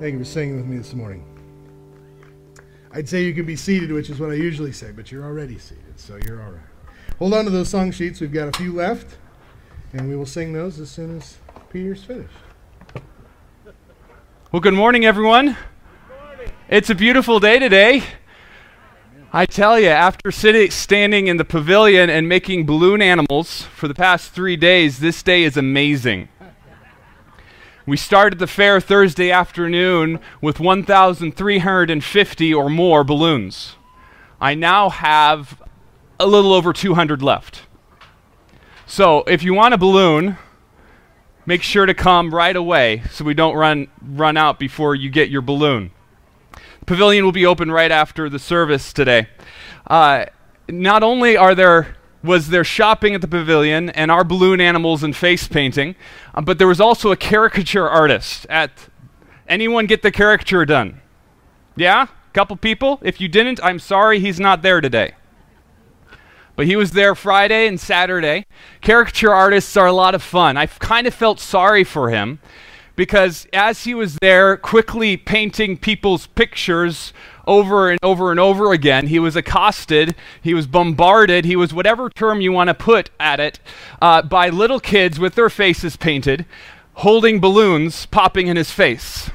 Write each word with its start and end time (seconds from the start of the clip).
Thank 0.00 0.14
you 0.14 0.18
for 0.18 0.24
singing 0.24 0.56
with 0.56 0.66
me 0.66 0.76
this 0.76 0.92
morning. 0.92 1.24
I'd 2.92 3.08
say 3.08 3.22
you 3.22 3.32
can 3.32 3.46
be 3.46 3.54
seated, 3.54 3.92
which 3.92 4.10
is 4.10 4.18
what 4.18 4.30
I 4.30 4.34
usually 4.34 4.72
say, 4.72 4.90
but 4.90 5.12
you're 5.12 5.24
already 5.24 5.56
seated, 5.56 5.98
so 5.98 6.18
you're 6.26 6.42
all 6.42 6.50
right. 6.50 6.60
Hold 7.20 7.32
on 7.32 7.44
to 7.44 7.50
those 7.50 7.68
song 7.68 7.92
sheets. 7.92 8.20
We've 8.20 8.32
got 8.32 8.48
a 8.48 8.58
few 8.58 8.72
left, 8.72 9.16
and 9.92 10.08
we 10.08 10.16
will 10.16 10.26
sing 10.26 10.52
those 10.52 10.80
as 10.80 10.90
soon 10.90 11.16
as 11.16 11.38
Peter's 11.70 12.02
finished. 12.02 12.34
Well, 14.50 14.60
good 14.60 14.74
morning, 14.74 15.04
everyone. 15.06 15.56
It's 16.68 16.90
a 16.90 16.94
beautiful 16.94 17.38
day 17.38 17.60
today. 17.60 18.02
I 19.32 19.46
tell 19.46 19.78
you, 19.78 19.88
after 19.88 20.32
sitting, 20.32 20.72
standing 20.72 21.28
in 21.28 21.36
the 21.36 21.44
pavilion 21.44 22.10
and 22.10 22.28
making 22.28 22.66
balloon 22.66 23.00
animals 23.00 23.62
for 23.62 23.86
the 23.86 23.94
past 23.94 24.32
three 24.32 24.56
days, 24.56 24.98
this 24.98 25.22
day 25.22 25.44
is 25.44 25.56
amazing. 25.56 26.28
We 27.86 27.98
started 27.98 28.38
the 28.38 28.46
fair 28.46 28.80
Thursday 28.80 29.30
afternoon 29.30 30.18
with 30.40 30.58
1,350 30.58 32.54
or 32.54 32.70
more 32.70 33.04
balloons. 33.04 33.76
I 34.40 34.54
now 34.54 34.88
have 34.88 35.62
a 36.18 36.26
little 36.26 36.54
over 36.54 36.72
200 36.72 37.20
left. 37.20 37.62
So 38.86 39.18
if 39.24 39.42
you 39.42 39.52
want 39.52 39.74
a 39.74 39.78
balloon, 39.78 40.38
make 41.44 41.62
sure 41.62 41.84
to 41.84 41.92
come 41.92 42.34
right 42.34 42.56
away 42.56 43.02
so 43.10 43.22
we 43.22 43.34
don't 43.34 43.54
run, 43.54 43.88
run 44.00 44.38
out 44.38 44.58
before 44.58 44.94
you 44.94 45.10
get 45.10 45.28
your 45.28 45.42
balloon. 45.42 45.90
The 46.80 46.86
pavilion 46.86 47.24
will 47.24 47.32
be 47.32 47.44
open 47.44 47.70
right 47.70 47.90
after 47.90 48.30
the 48.30 48.38
service 48.38 48.94
today. 48.94 49.28
Uh, 49.86 50.24
not 50.70 51.02
only 51.02 51.36
are 51.36 51.54
there 51.54 51.96
was 52.24 52.48
there 52.48 52.64
shopping 52.64 53.14
at 53.14 53.20
the 53.20 53.28
pavilion 53.28 53.90
and 53.90 54.10
our 54.10 54.24
balloon 54.24 54.60
animals 54.60 55.02
and 55.02 55.14
face 55.14 55.46
painting, 55.46 55.94
uh, 56.34 56.40
but 56.40 56.58
there 56.58 56.66
was 56.66 56.80
also 56.80 57.12
a 57.12 57.16
caricature 57.16 57.88
artist 57.88 58.46
at. 58.48 58.70
Anyone 59.46 59.84
get 59.84 60.00
the 60.00 60.10
caricature 60.10 60.64
done? 60.64 61.02
Yeah? 61.76 62.06
Couple 62.32 62.56
people? 62.56 62.98
If 63.02 63.20
you 63.20 63.28
didn't, 63.28 63.60
I'm 63.62 63.78
sorry 63.78 64.18
he's 64.18 64.40
not 64.40 64.62
there 64.62 64.80
today. 64.80 65.12
But 66.56 66.66
he 66.66 66.76
was 66.76 66.92
there 66.92 67.14
Friday 67.14 67.66
and 67.66 67.78
Saturday. 67.78 68.46
Caricature 68.80 69.32
artists 69.32 69.76
are 69.76 69.86
a 69.86 69.92
lot 69.92 70.14
of 70.14 70.22
fun. 70.22 70.56
I 70.56 70.66
kind 70.66 71.06
of 71.06 71.12
felt 71.12 71.40
sorry 71.40 71.84
for 71.84 72.08
him 72.08 72.38
because 72.96 73.46
as 73.52 73.84
he 73.84 73.94
was 73.94 74.16
there 74.20 74.56
quickly 74.56 75.16
painting 75.16 75.76
people's 75.76 76.26
pictures 76.28 77.12
over 77.46 77.90
and 77.90 77.98
over 78.02 78.30
and 78.30 78.40
over 78.40 78.72
again. 78.72 79.06
He 79.06 79.18
was 79.18 79.36
accosted, 79.36 80.14
he 80.42 80.54
was 80.54 80.66
bombarded, 80.66 81.44
he 81.44 81.56
was 81.56 81.72
whatever 81.72 82.10
term 82.10 82.40
you 82.40 82.52
want 82.52 82.68
to 82.68 82.74
put 82.74 83.10
at 83.18 83.40
it, 83.40 83.60
uh, 84.00 84.22
by 84.22 84.48
little 84.48 84.80
kids 84.80 85.18
with 85.18 85.34
their 85.34 85.50
faces 85.50 85.96
painted, 85.96 86.46
holding 86.94 87.40
balloons 87.40 88.06
popping 88.06 88.46
in 88.46 88.56
his 88.56 88.70
face. 88.70 89.30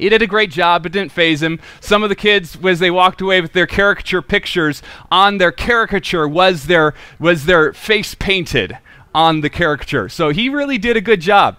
He 0.00 0.08
did 0.08 0.22
a 0.22 0.26
great 0.26 0.50
job. 0.50 0.86
It 0.86 0.92
didn't 0.92 1.12
faze 1.12 1.42
him. 1.42 1.60
Some 1.80 2.02
of 2.02 2.08
the 2.08 2.16
kids, 2.16 2.56
as 2.64 2.78
they 2.78 2.90
walked 2.90 3.20
away 3.20 3.42
with 3.42 3.52
their 3.52 3.66
caricature 3.66 4.22
pictures, 4.22 4.82
on 5.10 5.36
their 5.36 5.52
caricature 5.52 6.26
was 6.26 6.66
their, 6.66 6.94
was 7.18 7.44
their 7.44 7.74
face 7.74 8.14
painted 8.14 8.78
on 9.14 9.42
the 9.42 9.50
caricature. 9.50 10.08
So 10.08 10.30
he 10.30 10.48
really 10.48 10.78
did 10.78 10.96
a 10.96 11.02
good 11.02 11.20
job. 11.20 11.58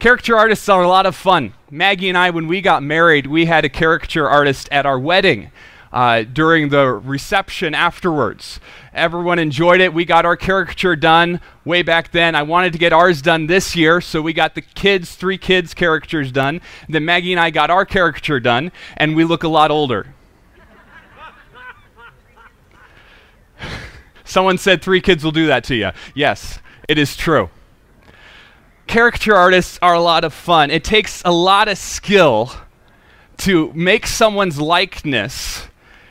Caricature 0.00 0.36
artists 0.36 0.68
are 0.68 0.82
a 0.82 0.88
lot 0.88 1.06
of 1.06 1.14
fun. 1.14 1.54
Maggie 1.70 2.08
and 2.08 2.16
I, 2.16 2.30
when 2.30 2.46
we 2.46 2.60
got 2.60 2.82
married, 2.82 3.26
we 3.26 3.46
had 3.46 3.64
a 3.64 3.68
caricature 3.68 4.28
artist 4.28 4.68
at 4.70 4.86
our 4.86 4.98
wedding. 4.98 5.50
Uh, 5.92 6.24
during 6.24 6.68
the 6.68 6.86
reception 6.86 7.74
afterwards. 7.74 8.60
Everyone 8.92 9.38
enjoyed 9.38 9.80
it. 9.80 9.94
We 9.94 10.04
got 10.04 10.26
our 10.26 10.36
caricature 10.36 10.94
done 10.94 11.40
way 11.64 11.82
back 11.82 12.10
then. 12.10 12.34
I 12.34 12.42
wanted 12.42 12.74
to 12.74 12.78
get 12.78 12.92
ours 12.92 13.22
done 13.22 13.46
this 13.46 13.74
year, 13.74 14.02
so 14.02 14.20
we 14.20 14.34
got 14.34 14.54
the 14.54 14.60
kids, 14.60 15.14
three 15.14 15.38
kids' 15.38 15.72
caricatures 15.72 16.30
done. 16.30 16.60
Then 16.86 17.06
Maggie 17.06 17.32
and 17.32 17.40
I 17.40 17.48
got 17.50 17.70
our 17.70 17.86
caricature 17.86 18.40
done, 18.40 18.72
and 18.98 19.16
we 19.16 19.24
look 19.24 19.42
a 19.42 19.48
lot 19.48 19.70
older. 19.70 20.08
Someone 24.24 24.58
said 24.58 24.82
three 24.82 25.00
kids 25.00 25.24
will 25.24 25.32
do 25.32 25.46
that 25.46 25.64
to 25.64 25.74
you. 25.74 25.92
Yes, 26.14 26.58
it 26.88 26.98
is 26.98 27.16
true 27.16 27.48
caricature 28.86 29.34
artists 29.34 29.78
are 29.82 29.94
a 29.94 30.00
lot 30.00 30.24
of 30.24 30.32
fun. 30.32 30.70
It 30.70 30.84
takes 30.84 31.22
a 31.24 31.32
lot 31.32 31.68
of 31.68 31.78
skill 31.78 32.52
to 33.38 33.72
make 33.74 34.06
someone's 34.06 34.60
likeness 34.60 35.66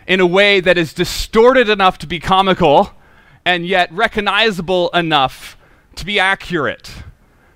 in 0.08 0.20
a 0.20 0.28
way 0.28 0.60
that 0.60 0.78
is 0.78 0.94
distorted 0.94 1.70
enough 1.70 1.98
to 2.00 2.08
be 2.08 2.20
comical 2.20 2.92
and 3.44 3.66
yet 3.66 3.92
recognizable 3.92 4.90
enough 4.90 5.58
to 5.96 6.06
be 6.06 6.20
accurate. 6.20 6.92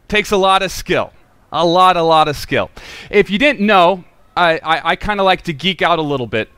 Takes 0.07 0.31
a 0.31 0.37
lot 0.37 0.63
of 0.63 0.71
skill. 0.71 1.13
A 1.51 1.65
lot, 1.65 1.97
a 1.97 2.03
lot 2.03 2.27
of 2.27 2.35
skill. 2.35 2.69
If 3.09 3.29
you 3.29 3.39
didn't 3.39 3.65
know, 3.65 4.03
I, 4.37 4.59
I, 4.63 4.89
I 4.91 4.95
kind 4.95 5.19
of 5.19 5.25
like 5.25 5.43
to 5.43 5.53
geek 5.53 5.81
out 5.81 5.99
a 5.99 6.03
little 6.03 6.27
bit. 6.27 6.49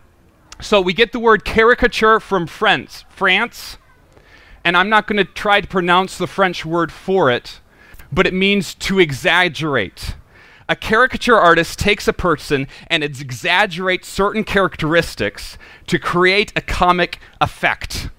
So 0.59 0.81
we 0.81 0.93
get 0.93 1.11
the 1.11 1.19
word 1.19 1.43
caricature 1.45 2.19
from 2.19 2.45
France, 2.45 3.05
France, 3.09 3.77
and 4.63 4.77
I'm 4.77 4.89
not 4.89 5.07
going 5.07 5.17
to 5.17 5.25
try 5.25 5.61
to 5.61 5.67
pronounce 5.67 6.17
the 6.17 6.27
French 6.27 6.65
word 6.65 6.91
for 6.91 7.31
it 7.31 7.61
but 8.11 8.27
it 8.27 8.33
means 8.33 8.73
to 8.75 8.99
exaggerate. 8.99 10.15
A 10.69 10.75
caricature 10.75 11.37
artist 11.37 11.79
takes 11.79 12.07
a 12.07 12.13
person 12.13 12.67
and 12.87 13.03
exaggerates 13.03 14.07
certain 14.07 14.43
characteristics 14.43 15.57
to 15.87 15.99
create 15.99 16.53
a 16.55 16.61
comic 16.61 17.19
effect. 17.41 18.09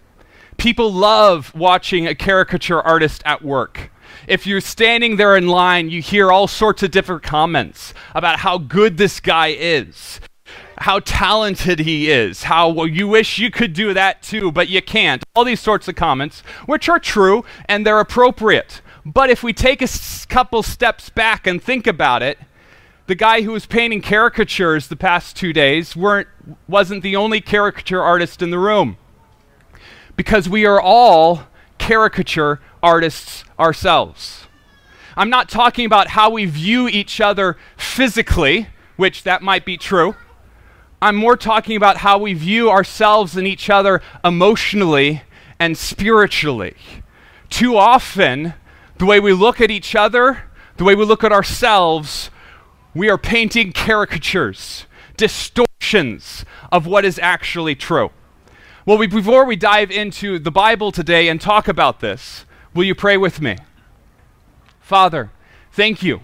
People 0.59 0.93
love 0.93 1.55
watching 1.55 2.07
a 2.07 2.15
caricature 2.15 2.81
artist 2.81 3.23
at 3.25 3.43
work. 3.43 3.91
If 4.29 4.47
you're 4.47 4.61
standing 4.61 5.17
there 5.17 5.37
in 5.37 5.49
line, 5.49 5.91
you 5.91 6.03
hear 6.03 6.31
all 6.31 6.47
sorts 6.47 6.83
of 6.83 6.91
different 6.91 7.23
comments 7.23 7.95
about 8.15 8.41
how 8.41 8.59
good 8.59 8.97
this 8.97 9.19
guy 9.19 9.49
is, 9.49 10.21
how 10.79 11.01
talented 11.01 11.81
he 11.81 12.11
is, 12.11 12.45
how 12.45 12.69
well, 12.69 12.87
you 12.87 13.09
wish 13.09 13.39
you 13.39 13.51
could 13.51 13.73
do 13.73 13.95
that 13.95 14.23
too, 14.23 14.53
but 14.53 14.69
you 14.69 14.83
can't. 14.83 15.25
All 15.35 15.45
these 15.45 15.61
sorts 15.61 15.89
of 15.89 15.95
comments, 15.95 16.43
which 16.67 16.89
are 16.89 17.01
true 17.01 17.45
and 17.67 17.87
they're 17.87 17.99
appropriate. 18.01 18.83
But 19.05 19.31
if 19.31 19.43
we 19.43 19.53
take 19.53 19.81
a 19.81 19.85
s- 19.85 20.25
couple 20.27 20.63
steps 20.63 21.11
back 21.11 21.47
and 21.47 21.63
think 21.63 21.87
about 21.87 22.23
it, 22.23 22.39
the 23.07 23.15
guy 23.15 23.43
who 23.43 23.51
was 23.53 23.67
painting 23.67 24.01
caricatures 24.01 24.87
the 24.89 24.97
past 24.97 25.37
two 25.37 25.53
days 25.53 25.97
weren't, 25.97 26.29
wasn't 26.69 27.03
the 27.03 27.17
only 27.17 27.41
caricature 27.41 28.01
artist 28.03 28.43
in 28.43 28.51
the 28.51 28.59
room. 28.59 28.97
Because 30.17 30.49
we 30.49 30.65
are 30.67 30.81
all 30.81 31.45
caricature 31.79 32.61
artists 32.83 33.45
ourselves. 33.59 34.47
I'm 35.17 35.31
not 35.31 35.49
talking 35.49 35.85
about 35.85 36.09
how 36.09 36.31
we 36.31 36.45
view 36.45 36.89
each 36.89 37.21
other 37.21 37.57
physically, 37.77 38.69
which 38.97 39.25
that 39.25 39.43
might 39.43 39.65
be 39.65 39.77
true. 39.77 40.15
I'm 41.03 41.17
more 41.17 41.37
talking 41.37 41.77
about 41.77 41.99
how 41.99 42.19
we 42.19 42.35
view 42.35 42.71
ourselves 42.71 43.37
and 43.37 43.47
each 43.47 43.69
other 43.69 44.01
emotionally 44.25 45.23
and 45.59 45.77
spiritually. 45.77 46.77
Too 47.51 47.77
often, 47.77 48.55
the 49.03 49.07
way 49.07 49.19
we 49.19 49.33
look 49.33 49.61
at 49.61 49.69
each 49.69 49.97
other, 49.97 50.45
the 50.77 50.85
way 50.85 50.95
we 50.95 51.05
look 51.05 51.25
at 51.25 51.33
ourselves, 51.33 52.31
we 52.95 53.11
are 53.11 53.19
painting 53.19 53.73
caricatures, 53.73 54.87
distortions 55.17 56.45
of 56.71 56.87
what 56.87 57.05
is 57.05 57.19
actually 57.19 57.75
true. 57.75 58.13
Well, 58.87 58.97
we, 58.97 59.09
before 59.09 59.45
we 59.45 59.57
dive 59.57 59.91
into 59.91 60.39
the 60.39 60.53
Bible 60.53 60.93
today 60.93 61.27
and 61.27 61.41
talk 61.41 61.67
about 61.67 61.99
this, 61.99 62.45
will 62.75 62.85
you 62.85 62.95
pray 62.95 63.17
with 63.17 63.41
me? 63.41 63.57
Father, 64.79 65.33
thank 65.73 66.05
you 66.05 66.21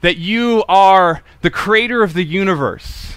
that 0.00 0.16
you 0.16 0.64
are 0.68 1.22
the 1.42 1.50
creator 1.50 2.02
of 2.02 2.12
the 2.12 2.24
universe 2.24 3.15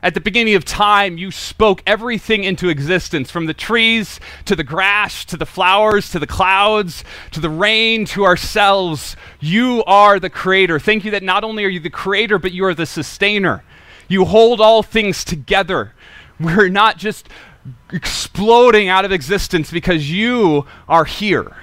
at 0.00 0.14
the 0.14 0.20
beginning 0.20 0.54
of 0.54 0.64
time, 0.64 1.18
you 1.18 1.32
spoke 1.32 1.82
everything 1.84 2.44
into 2.44 2.68
existence 2.68 3.32
from 3.32 3.46
the 3.46 3.54
trees 3.54 4.20
to 4.44 4.54
the 4.54 4.62
grass 4.62 5.24
to 5.24 5.36
the 5.36 5.46
flowers 5.46 6.10
to 6.10 6.20
the 6.20 6.26
clouds 6.26 7.02
to 7.32 7.40
the 7.40 7.50
rain 7.50 8.04
to 8.06 8.24
ourselves. 8.24 9.16
You 9.40 9.82
are 9.86 10.20
the 10.20 10.30
creator. 10.30 10.78
Thank 10.78 11.04
you 11.04 11.10
that 11.10 11.24
not 11.24 11.42
only 11.42 11.64
are 11.64 11.68
you 11.68 11.80
the 11.80 11.90
creator, 11.90 12.38
but 12.38 12.52
you 12.52 12.64
are 12.64 12.74
the 12.74 12.86
sustainer. 12.86 13.64
You 14.06 14.24
hold 14.24 14.60
all 14.60 14.84
things 14.84 15.24
together. 15.24 15.94
We're 16.40 16.68
not 16.68 16.96
just 16.96 17.28
exploding 17.92 18.88
out 18.88 19.04
of 19.04 19.10
existence 19.10 19.72
because 19.72 20.10
you 20.10 20.64
are 20.88 21.06
here. 21.06 21.56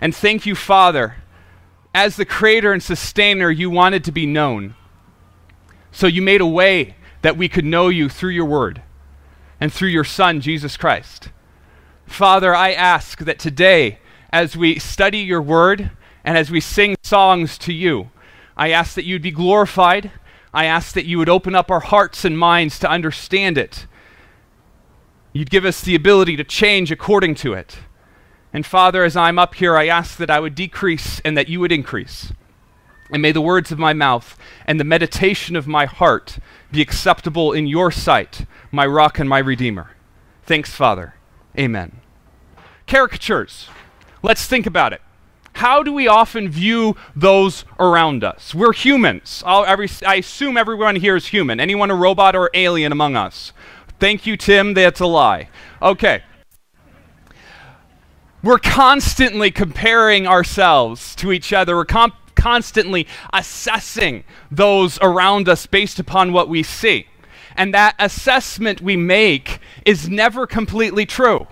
And 0.00 0.14
thank 0.14 0.46
you, 0.46 0.54
Father. 0.54 1.16
As 1.92 2.14
the 2.14 2.24
creator 2.24 2.72
and 2.72 2.82
sustainer, 2.82 3.50
you 3.50 3.68
wanted 3.68 4.04
to 4.04 4.12
be 4.12 4.26
known. 4.26 4.76
So 5.90 6.06
you 6.06 6.22
made 6.22 6.40
a 6.40 6.46
way 6.46 6.94
that 7.22 7.36
we 7.36 7.48
could 7.48 7.64
know 7.64 7.88
you 7.88 8.08
through 8.08 8.30
your 8.30 8.44
word 8.44 8.82
and 9.60 9.72
through 9.72 9.88
your 9.88 10.04
Son, 10.04 10.40
Jesus 10.40 10.76
Christ. 10.76 11.30
Father, 12.06 12.54
I 12.54 12.72
ask 12.72 13.20
that 13.20 13.38
today, 13.38 13.98
as 14.32 14.56
we 14.56 14.78
study 14.78 15.18
your 15.18 15.40
word 15.40 15.90
and 16.24 16.36
as 16.36 16.50
we 16.50 16.60
sing 16.60 16.96
songs 17.02 17.56
to 17.58 17.72
you, 17.72 18.10
I 18.56 18.70
ask 18.70 18.94
that 18.94 19.04
you'd 19.04 19.22
be 19.22 19.30
glorified. 19.30 20.10
I 20.52 20.66
ask 20.66 20.94
that 20.94 21.06
you 21.06 21.16
would 21.18 21.28
open 21.28 21.54
up 21.54 21.70
our 21.70 21.80
hearts 21.80 22.24
and 22.24 22.38
minds 22.38 22.78
to 22.80 22.90
understand 22.90 23.56
it. 23.56 23.86
You'd 25.32 25.50
give 25.50 25.64
us 25.64 25.80
the 25.80 25.94
ability 25.94 26.36
to 26.36 26.44
change 26.44 26.90
according 26.90 27.36
to 27.36 27.54
it. 27.54 27.78
And 28.52 28.66
Father, 28.66 29.04
as 29.04 29.16
I'm 29.16 29.38
up 29.38 29.54
here, 29.54 29.76
I 29.76 29.86
ask 29.86 30.18
that 30.18 30.30
I 30.30 30.40
would 30.40 30.54
decrease 30.54 31.20
and 31.20 31.36
that 31.38 31.48
you 31.48 31.60
would 31.60 31.72
increase. 31.72 32.32
And 33.12 33.20
may 33.20 33.30
the 33.30 33.42
words 33.42 33.70
of 33.70 33.78
my 33.78 33.92
mouth 33.92 34.38
and 34.66 34.80
the 34.80 34.84
meditation 34.84 35.54
of 35.54 35.68
my 35.68 35.84
heart 35.84 36.38
be 36.72 36.80
acceptable 36.80 37.52
in 37.52 37.66
your 37.66 37.90
sight, 37.90 38.46
my 38.70 38.86
rock 38.86 39.18
and 39.18 39.28
my 39.28 39.38
redeemer. 39.38 39.90
Thanks, 40.44 40.70
Father. 40.70 41.14
Amen. 41.58 42.00
Caricatures. 42.86 43.68
Let's 44.22 44.46
think 44.46 44.66
about 44.66 44.94
it. 44.94 45.02
How 45.56 45.82
do 45.82 45.92
we 45.92 46.08
often 46.08 46.48
view 46.48 46.96
those 47.14 47.66
around 47.78 48.24
us? 48.24 48.54
We're 48.54 48.72
humans. 48.72 49.44
Every, 49.46 49.90
I 50.06 50.16
assume 50.16 50.56
everyone 50.56 50.96
here 50.96 51.14
is 51.14 51.26
human. 51.26 51.60
Anyone 51.60 51.90
a 51.90 51.94
robot 51.94 52.34
or 52.34 52.50
alien 52.54 52.90
among 52.90 53.16
us? 53.16 53.52
Thank 54.00 54.26
you, 54.26 54.38
Tim. 54.38 54.72
That's 54.72 55.00
a 55.00 55.06
lie. 55.06 55.50
Okay. 55.82 56.22
We're 58.42 58.58
constantly 58.58 59.50
comparing 59.50 60.26
ourselves 60.26 61.14
to 61.16 61.30
each 61.30 61.52
other. 61.52 61.76
We're 61.76 61.84
comp- 61.84 62.14
constantly 62.34 63.06
assessing 63.32 64.24
those 64.50 64.98
around 65.00 65.48
us 65.48 65.66
based 65.66 65.98
upon 65.98 66.32
what 66.32 66.48
we 66.48 66.62
see. 66.62 67.06
And 67.56 67.74
that 67.74 67.94
assessment 67.98 68.80
we 68.80 68.96
make 68.96 69.58
is 69.84 70.08
never 70.08 70.46
completely 70.46 71.06
true. 71.06 71.46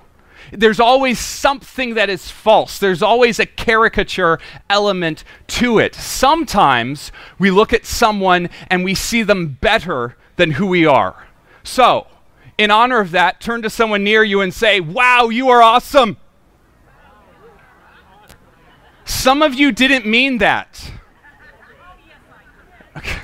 There's 0.53 0.81
always 0.81 1.19
something 1.19 1.95
that 1.95 2.11
is 2.11 2.31
false. 2.31 2.79
There's 2.79 3.03
always 3.03 3.39
a 3.39 3.47
caricature 3.47 4.39
element 4.69 5.23
to 5.49 5.79
it. 5.79 5.95
Sometimes 5.95 7.13
we 7.39 7.51
look 7.51 7.73
at 7.73 7.87
someone 7.87 8.49
and 8.69 8.83
we 8.83 8.95
see 8.95 9.23
them 9.23 9.59
better 9.61 10.17
than 10.37 10.53
who 10.53 10.67
we 10.67 10.87
are. 10.87 11.29
So, 11.63 12.07
in 12.59 12.71
honor 12.71 13.01
of 13.01 13.13
that, 13.13 13.41
turn 13.41 13.63
to 13.63 13.71
someone 13.71 14.03
near 14.03 14.25
you 14.25 14.41
and 14.41 14.53
say, 14.53 14.81
Wow, 14.81 15.29
you 15.29 15.49
are 15.51 15.63
awesome. 15.63 16.17
Some 19.11 19.43
of 19.43 19.55
you 19.55 19.73
didn't 19.73 20.07
mean 20.07 20.39
that. 20.39 20.93
Okay. 22.97 23.19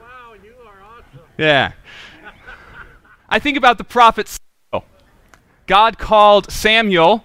Wow, 0.00 0.34
you 0.42 0.54
are 0.66 0.82
awesome. 0.82 1.20
Yeah. 1.38 1.72
I 3.28 3.38
think 3.38 3.56
about 3.56 3.78
the 3.78 3.84
prophet 3.84 4.28
Samuel. 4.28 4.86
God 5.66 5.96
called 5.96 6.50
Samuel 6.50 7.24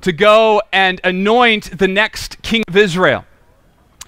to 0.00 0.12
go 0.12 0.60
and 0.72 1.00
anoint 1.04 1.78
the 1.78 1.88
next 1.88 2.42
king 2.42 2.64
of 2.66 2.76
Israel. 2.76 3.24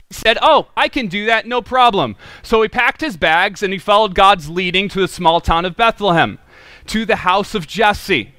He 0.09 0.15
said, 0.15 0.37
Oh, 0.43 0.69
I 0.77 0.89
can 0.89 1.07
do 1.07 1.27
that, 1.27 1.47
no 1.47 1.63
problem. 1.63 2.17
So 2.43 2.61
he 2.61 2.69
packed 2.69 3.01
his 3.01 3.17
bags 3.17 3.63
and 3.63 3.73
he 3.73 3.79
followed 3.79 4.17
God's 4.17 4.51
leading 4.51 4.89
to 4.91 5.01
the 5.01 5.09
small 5.09 5.41
town 5.41 5.65
of 5.65 5.77
Bethlehem, 5.77 6.39
to 6.87 7.07
the 7.07 7.17
house 7.17 7.55
of 7.55 7.69
Jesse. 7.69 8.35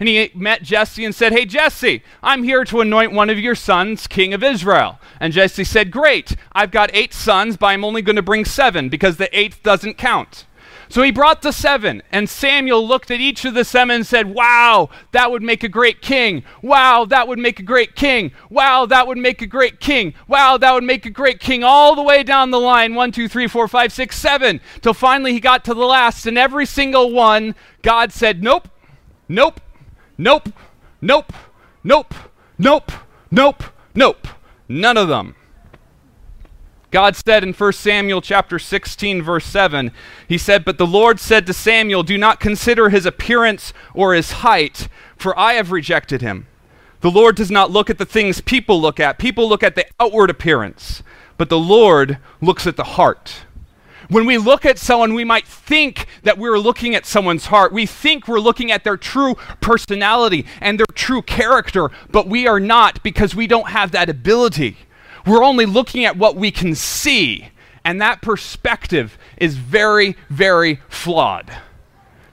And 0.00 0.08
he 0.08 0.30
met 0.34 0.62
Jesse 0.62 1.04
and 1.04 1.14
said, 1.14 1.32
Hey, 1.32 1.44
Jesse, 1.44 2.02
I'm 2.22 2.42
here 2.42 2.64
to 2.64 2.80
anoint 2.80 3.12
one 3.12 3.30
of 3.30 3.38
your 3.38 3.54
sons 3.54 4.06
king 4.06 4.34
of 4.34 4.42
Israel. 4.42 4.98
And 5.20 5.32
Jesse 5.32 5.64
said, 5.64 5.90
Great, 5.90 6.36
I've 6.52 6.70
got 6.70 6.90
eight 6.92 7.14
sons, 7.14 7.56
but 7.56 7.66
I'm 7.66 7.84
only 7.84 8.02
going 8.02 8.16
to 8.16 8.22
bring 8.22 8.44
seven 8.44 8.88
because 8.88 9.16
the 9.16 9.36
eighth 9.38 9.62
doesn't 9.62 9.98
count. 9.98 10.46
So 10.88 11.02
he 11.02 11.10
brought 11.10 11.42
the 11.42 11.52
seven, 11.52 12.02
and 12.12 12.28
Samuel 12.28 12.86
looked 12.86 13.10
at 13.10 13.20
each 13.20 13.44
of 13.44 13.54
the 13.54 13.64
seven 13.64 13.96
and 13.96 14.06
said, 14.06 14.34
Wow, 14.34 14.90
that 15.12 15.30
would 15.30 15.42
make 15.42 15.64
a 15.64 15.68
great 15.68 16.02
king. 16.02 16.44
Wow, 16.62 17.04
that 17.06 17.26
would 17.26 17.38
make 17.38 17.58
a 17.58 17.62
great 17.62 17.96
king. 17.96 18.32
Wow, 18.50 18.86
that 18.86 19.06
would 19.06 19.18
make 19.18 19.40
a 19.40 19.46
great 19.46 19.80
king. 19.80 20.14
Wow, 20.28 20.58
that 20.58 20.72
would 20.72 20.84
make 20.84 21.06
a 21.06 21.10
great 21.10 21.40
king. 21.40 21.64
All 21.64 21.94
the 21.94 22.02
way 22.02 22.22
down 22.22 22.50
the 22.50 22.60
line 22.60 22.94
one, 22.94 23.12
two, 23.12 23.28
three, 23.28 23.48
four, 23.48 23.66
five, 23.66 23.92
six, 23.92 24.18
seven, 24.18 24.60
till 24.82 24.94
finally 24.94 25.32
he 25.32 25.40
got 25.40 25.64
to 25.64 25.74
the 25.74 25.84
last, 25.84 26.26
and 26.26 26.36
every 26.36 26.66
single 26.66 27.12
one, 27.12 27.54
God 27.82 28.12
said, 28.12 28.42
Nope, 28.42 28.68
nope, 29.28 29.60
Nope, 30.16 30.50
nope, 31.00 31.32
nope, 31.82 32.14
nope, 32.58 32.92
nope, 33.30 33.62
nope. 33.94 34.28
None 34.68 34.96
of 34.96 35.08
them. 35.08 35.34
God 36.90 37.16
said 37.16 37.42
in 37.42 37.52
1 37.52 37.72
Samuel 37.72 38.20
chapter 38.20 38.60
16 38.60 39.20
verse 39.20 39.44
7, 39.44 39.90
he 40.28 40.38
said, 40.38 40.64
"But 40.64 40.78
the 40.78 40.86
Lord 40.86 41.18
said 41.18 41.44
to 41.46 41.52
Samuel, 41.52 42.04
do 42.04 42.16
not 42.16 42.38
consider 42.38 42.90
his 42.90 43.04
appearance 43.04 43.72
or 43.94 44.14
his 44.14 44.30
height, 44.30 44.86
for 45.16 45.36
I 45.36 45.54
have 45.54 45.72
rejected 45.72 46.22
him. 46.22 46.46
The 47.00 47.10
Lord 47.10 47.34
does 47.34 47.50
not 47.50 47.72
look 47.72 47.90
at 47.90 47.98
the 47.98 48.06
things 48.06 48.40
people 48.40 48.80
look 48.80 49.00
at. 49.00 49.18
People 49.18 49.48
look 49.48 49.64
at 49.64 49.74
the 49.74 49.86
outward 49.98 50.30
appearance, 50.30 51.02
but 51.36 51.48
the 51.48 51.58
Lord 51.58 52.18
looks 52.40 52.64
at 52.64 52.76
the 52.76 52.84
heart." 52.84 53.44
When 54.08 54.26
we 54.26 54.38
look 54.38 54.66
at 54.66 54.78
someone, 54.78 55.14
we 55.14 55.24
might 55.24 55.46
think 55.46 56.06
that 56.22 56.38
we're 56.38 56.58
looking 56.58 56.94
at 56.94 57.06
someone's 57.06 57.46
heart. 57.46 57.72
We 57.72 57.86
think 57.86 58.28
we're 58.28 58.40
looking 58.40 58.70
at 58.70 58.84
their 58.84 58.96
true 58.96 59.36
personality 59.60 60.46
and 60.60 60.78
their 60.78 60.86
true 60.94 61.22
character, 61.22 61.90
but 62.10 62.28
we 62.28 62.46
are 62.46 62.60
not 62.60 63.02
because 63.02 63.34
we 63.34 63.46
don't 63.46 63.70
have 63.70 63.92
that 63.92 64.10
ability. 64.10 64.76
We're 65.26 65.44
only 65.44 65.64
looking 65.64 66.04
at 66.04 66.18
what 66.18 66.36
we 66.36 66.50
can 66.50 66.74
see, 66.74 67.48
and 67.84 68.00
that 68.00 68.20
perspective 68.20 69.16
is 69.38 69.56
very, 69.56 70.16
very 70.28 70.80
flawed. 70.88 71.50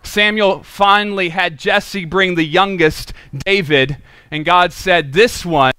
Samuel 0.04 0.64
finally 0.64 1.30
had 1.30 1.58
Jesse 1.58 2.06
bring 2.06 2.36
the 2.36 2.44
youngest, 2.44 3.14
David, 3.34 3.98
and 4.30 4.44
God 4.44 4.74
said, 4.74 5.14
This 5.14 5.46
one 5.46 5.74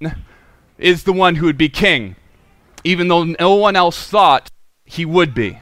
is 0.77 1.03
the 1.03 1.13
one 1.13 1.35
who 1.35 1.45
would 1.45 1.57
be 1.57 1.69
king, 1.69 2.15
even 2.83 3.09
though 3.09 3.23
no 3.23 3.53
one 3.55 3.75
else 3.75 4.07
thought 4.07 4.49
he 4.85 5.05
would 5.05 5.35
be. 5.35 5.59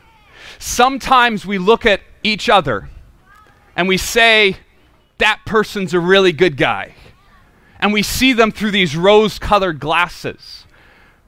Sometimes 0.61 1.43
we 1.43 1.57
look 1.57 1.87
at 1.87 2.01
each 2.21 2.47
other 2.47 2.87
and 3.75 3.87
we 3.87 3.97
say, 3.97 4.57
that 5.17 5.39
person's 5.45 5.93
a 5.93 5.99
really 5.99 6.31
good 6.31 6.55
guy. 6.55 6.93
And 7.79 7.91
we 7.91 8.03
see 8.03 8.31
them 8.31 8.51
through 8.51 8.71
these 8.71 8.95
rose 8.95 9.39
colored 9.39 9.79
glasses. 9.79 10.65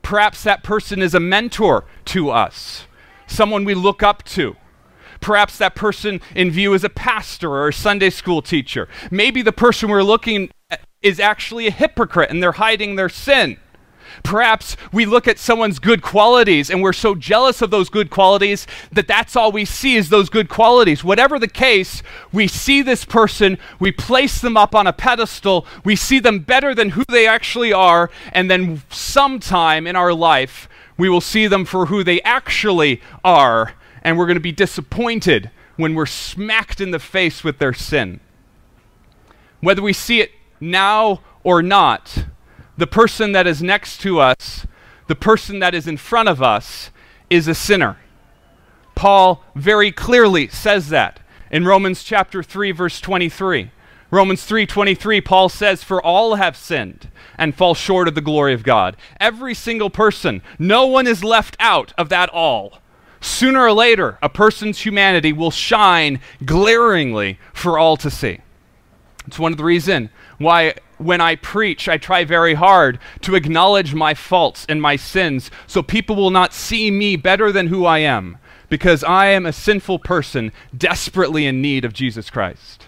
Perhaps 0.04 0.44
that 0.44 0.64
person 0.64 1.02
is 1.02 1.16
a 1.16 1.20
mentor 1.20 1.86
to 2.06 2.30
us, 2.30 2.86
someone 3.26 3.66
we 3.66 3.74
look 3.74 4.04
up 4.04 4.24
to. 4.24 4.56
Perhaps 5.20 5.58
that 5.58 5.74
person 5.74 6.22
in 6.36 6.52
view 6.52 6.76
is 6.76 6.84
a 6.84 6.90
pastor 6.90 7.50
or 7.50 7.70
a 7.70 7.74
Sunday 7.74 8.12
school 8.12 8.44
teacher. 8.44 8.88
Maybe 9.10 9.42
the 9.42 9.52
person 9.52 9.90
we're 9.90 10.04
looking 10.04 10.52
at 10.70 10.82
is 11.02 11.20
actually 11.20 11.66
a 11.66 11.72
hypocrite 11.72 12.30
and 12.30 12.42
they're 12.42 12.52
hiding 12.52 12.98
their 12.98 13.10
sin. 13.10 13.58
Perhaps 14.22 14.78
we 14.92 15.06
look 15.06 15.28
at 15.28 15.40
someone's 15.40 15.80
good 15.80 16.02
qualities 16.02 16.70
and 16.70 16.82
we're 16.82 16.94
so 16.94 17.16
jealous 17.16 17.62
of 17.62 17.72
those 17.72 17.90
good 17.90 18.10
qualities 18.10 18.68
that 18.92 19.08
that's 19.08 19.36
all 19.36 19.52
we 19.52 19.66
see 19.66 19.96
is 19.96 20.10
those 20.10 20.30
good 20.30 20.50
qualities. 20.50 21.04
Whatever 21.04 21.40
the 21.40 21.48
case, 21.48 22.04
we 22.32 22.48
see 22.48 22.82
this 22.82 23.06
person, 23.06 23.58
we 23.80 23.92
place 23.92 24.40
them 24.40 24.58
up 24.58 24.76
on 24.76 24.88
a 24.88 24.94
pedestal, 24.94 25.66
we 25.84 25.96
see 25.96 26.20
them 26.20 26.40
better 26.40 26.76
than 26.76 26.90
who 26.90 27.04
they 27.10 27.28
actually 27.28 27.74
are, 27.74 28.10
and 28.32 28.52
then 28.52 28.84
sometime 28.90 29.88
in 29.88 29.96
our 29.96 30.14
life, 30.14 30.70
we 30.98 31.10
will 31.10 31.22
see 31.22 31.48
them 31.48 31.66
for 31.66 31.88
who 31.88 32.04
they 32.04 32.22
actually 32.22 33.02
are, 33.24 33.74
and 34.04 34.18
we're 34.18 34.28
going 34.28 34.36
to 34.36 34.42
be 34.42 34.52
disappointed 34.52 35.50
when 35.76 35.96
we're 35.96 36.06
smacked 36.06 36.80
in 36.80 36.92
the 36.92 37.00
face 37.00 37.44
with 37.44 37.58
their 37.58 37.74
sin. 37.74 38.20
Whether 39.62 39.82
we 39.82 39.94
see 39.94 40.22
it 40.22 40.32
now 40.60 41.22
or 41.44 41.62
not, 41.62 42.26
the 42.78 42.88
person 42.88 43.32
that 43.34 43.48
is 43.48 43.62
next 43.62 44.00
to 44.02 44.20
us, 44.20 44.66
the 45.08 45.16
person 45.16 45.60
that 45.60 45.76
is 45.76 45.88
in 45.88 45.98
front 45.98 46.30
of 46.30 46.42
us, 46.42 46.90
is 47.30 47.48
a 47.48 47.56
sinner. 47.56 47.98
Paul 48.96 49.44
very 49.56 49.92
clearly 49.92 50.48
says 50.48 50.90
that 50.90 51.20
in 51.52 51.66
Romans 51.66 52.04
chapter 52.04 52.44
3 52.44 52.72
verse 52.72 53.00
23. 53.02 53.72
Romans 54.12 54.46
3:23 54.46 55.26
Paul 55.26 55.50
says 55.50 55.84
for 55.84 56.00
all 56.00 56.36
have 56.36 56.56
sinned 56.56 57.10
and 57.36 57.56
fall 57.56 57.74
short 57.74 58.08
of 58.08 58.14
the 58.14 58.22
glory 58.22 58.54
of 58.54 58.62
God. 58.62 58.96
Every 59.20 59.56
single 59.56 59.90
person, 59.90 60.44
no 60.60 60.86
one 60.86 61.08
is 61.08 61.24
left 61.24 61.58
out 61.60 61.94
of 61.98 62.10
that 62.10 62.30
all. 62.30 62.80
Sooner 63.22 63.62
or 63.62 63.72
later, 63.72 64.20
a 64.22 64.30
person's 64.30 64.86
humanity 64.86 65.34
will 65.34 65.50
shine 65.50 66.20
glaringly 66.46 67.40
for 67.54 67.80
all 67.80 67.98
to 67.98 68.12
see. 68.12 68.42
It's 69.26 69.40
one 69.40 69.52
of 69.52 69.58
the 69.58 69.64
reasons 69.64 70.10
why 70.38 70.76
when 71.04 71.22
I 71.22 71.36
preach, 71.36 71.88
I 71.88 71.98
try 71.98 72.24
very 72.24 72.54
hard 72.54 73.00
to 73.22 73.36
acknowledge 73.36 73.94
my 73.94 74.14
faults 74.14 74.66
and 74.70 74.82
my 74.82 74.96
sins 74.96 75.52
so 75.68 75.84
people 75.84 76.16
will 76.16 76.30
not 76.30 76.54
see 76.54 76.92
me 76.92 77.16
better 77.16 77.52
than 77.52 77.68
who 77.68 77.86
I 77.86 78.00
am 78.00 78.38
because 78.70 79.04
I 79.04 79.28
am 79.28 79.46
a 79.46 79.54
sinful 79.54 80.00
person 80.00 80.52
desperately 80.76 81.46
in 81.46 81.62
need 81.62 81.86
of 81.86 81.94
Jesus 81.94 82.30
Christ. 82.30 82.88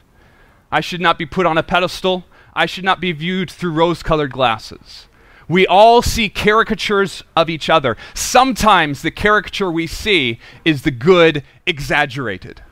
I 0.71 0.81
should 0.81 1.01
not 1.01 1.17
be 1.17 1.25
put 1.25 1.45
on 1.45 1.57
a 1.57 1.63
pedestal. 1.63 2.25
I 2.53 2.65
should 2.65 2.83
not 2.83 2.99
be 2.99 3.11
viewed 3.11 3.51
through 3.51 3.71
rose 3.71 4.01
colored 4.01 4.31
glasses. 4.31 5.07
We 5.47 5.67
all 5.67 6.01
see 6.01 6.27
caricatures 6.27 7.23
of 7.35 7.49
each 7.49 7.69
other. 7.69 7.97
Sometimes 8.13 9.01
the 9.01 9.11
caricature 9.11 9.71
we 9.71 9.85
see 9.85 10.39
is 10.63 10.81
the 10.81 10.91
good 10.91 11.43
exaggerated. 11.67 12.63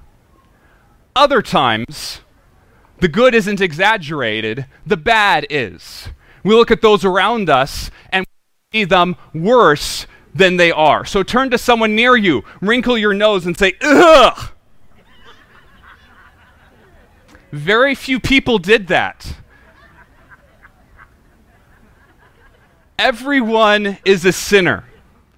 Other 1.15 1.43
times, 1.43 2.21
the 2.99 3.07
good 3.07 3.35
isn't 3.35 3.61
exaggerated, 3.61 4.65
the 4.85 4.97
bad 4.97 5.45
is. 5.49 6.09
We 6.43 6.55
look 6.55 6.71
at 6.71 6.81
those 6.81 7.05
around 7.05 7.49
us 7.49 7.89
and 8.09 8.25
we 8.71 8.79
see 8.79 8.85
them 8.85 9.15
worse 9.33 10.07
than 10.33 10.57
they 10.57 10.71
are. 10.71 11.05
So 11.05 11.23
turn 11.23 11.49
to 11.51 11.57
someone 11.57 11.95
near 11.95 12.15
you, 12.15 12.43
wrinkle 12.61 12.97
your 12.97 13.13
nose, 13.13 13.45
and 13.45 13.57
say, 13.57 13.73
Ugh! 13.81 14.49
Very 17.51 17.93
few 17.93 18.19
people 18.19 18.57
did 18.57 18.87
that. 18.87 19.35
Everyone 22.97 23.97
is 24.05 24.25
a 24.25 24.31
sinner. 24.31 24.85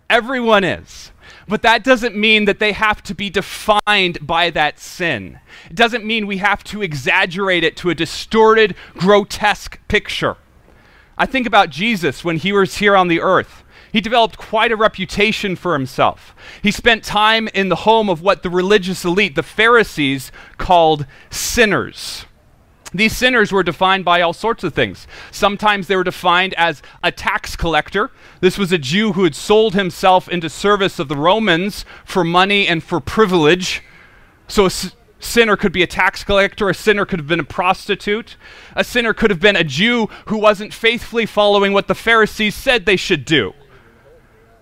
Everyone 0.09 0.63
is. 0.63 1.11
But 1.47 1.61
that 1.61 1.83
doesn't 1.83 2.15
mean 2.15 2.45
that 2.45 2.59
they 2.59 2.71
have 2.71 3.03
to 3.03 3.13
be 3.13 3.29
defined 3.29 4.17
by 4.21 4.49
that 4.49 4.79
sin. 4.79 5.39
It 5.69 5.75
doesn't 5.75 6.05
mean 6.05 6.25
we 6.25 6.37
have 6.37 6.63
to 6.65 6.81
exaggerate 6.81 7.63
it 7.63 7.77
to 7.77 7.89
a 7.89 7.95
distorted, 7.95 8.75
grotesque 8.97 9.79
picture. 9.87 10.37
I 11.17 11.25
think 11.25 11.45
about 11.45 11.69
Jesus 11.69 12.23
when 12.23 12.37
he 12.37 12.51
was 12.51 12.77
here 12.77 12.95
on 12.95 13.07
the 13.07 13.21
earth. 13.21 13.63
He 13.91 14.01
developed 14.01 14.37
quite 14.37 14.73
a 14.73 14.75
reputation 14.75 15.55
for 15.55 15.73
himself. 15.73 16.35
He 16.61 16.71
spent 16.71 17.03
time 17.03 17.47
in 17.53 17.69
the 17.69 17.77
home 17.77 18.09
of 18.09 18.21
what 18.21 18.43
the 18.43 18.49
religious 18.49 19.05
elite, 19.05 19.35
the 19.35 19.43
Pharisees, 19.43 20.31
called 20.57 21.05
sinners. 21.29 22.25
These 22.95 23.17
sinners 23.17 23.51
were 23.51 23.63
defined 23.63 24.05
by 24.05 24.21
all 24.21 24.31
sorts 24.31 24.63
of 24.63 24.73
things. 24.73 25.05
Sometimes 25.29 25.87
they 25.87 25.95
were 25.97 26.03
defined 26.03 26.53
as 26.53 26.81
a 27.03 27.11
tax 27.11 27.55
collector. 27.55 28.09
This 28.39 28.57
was 28.57 28.71
a 28.71 28.77
Jew 28.77 29.13
who 29.13 29.25
had 29.25 29.35
sold 29.35 29.73
himself 29.73 30.29
into 30.29 30.49
service 30.49 30.97
of 30.97 31.09
the 31.09 31.17
Romans 31.17 31.83
for 32.05 32.23
money 32.23 32.67
and 32.67 32.81
for 32.81 32.99
privilege. 33.01 33.83
So 34.47 34.63
a 34.63 34.67
s- 34.67 34.95
sinner 35.19 35.57
could 35.57 35.73
be 35.73 35.83
a 35.83 35.87
tax 35.87 36.23
collector, 36.23 36.69
a 36.69 36.73
sinner 36.73 37.05
could 37.05 37.19
have 37.19 37.27
been 37.27 37.39
a 37.41 37.43
prostitute, 37.43 38.37
a 38.75 38.83
sinner 38.83 39.13
could 39.13 39.29
have 39.29 39.41
been 39.41 39.55
a 39.57 39.63
Jew 39.63 40.07
who 40.27 40.37
wasn't 40.37 40.73
faithfully 40.73 41.25
following 41.25 41.73
what 41.73 41.87
the 41.87 41.95
Pharisees 41.95 42.55
said 42.55 42.85
they 42.85 42.95
should 42.95 43.25
do. 43.25 43.53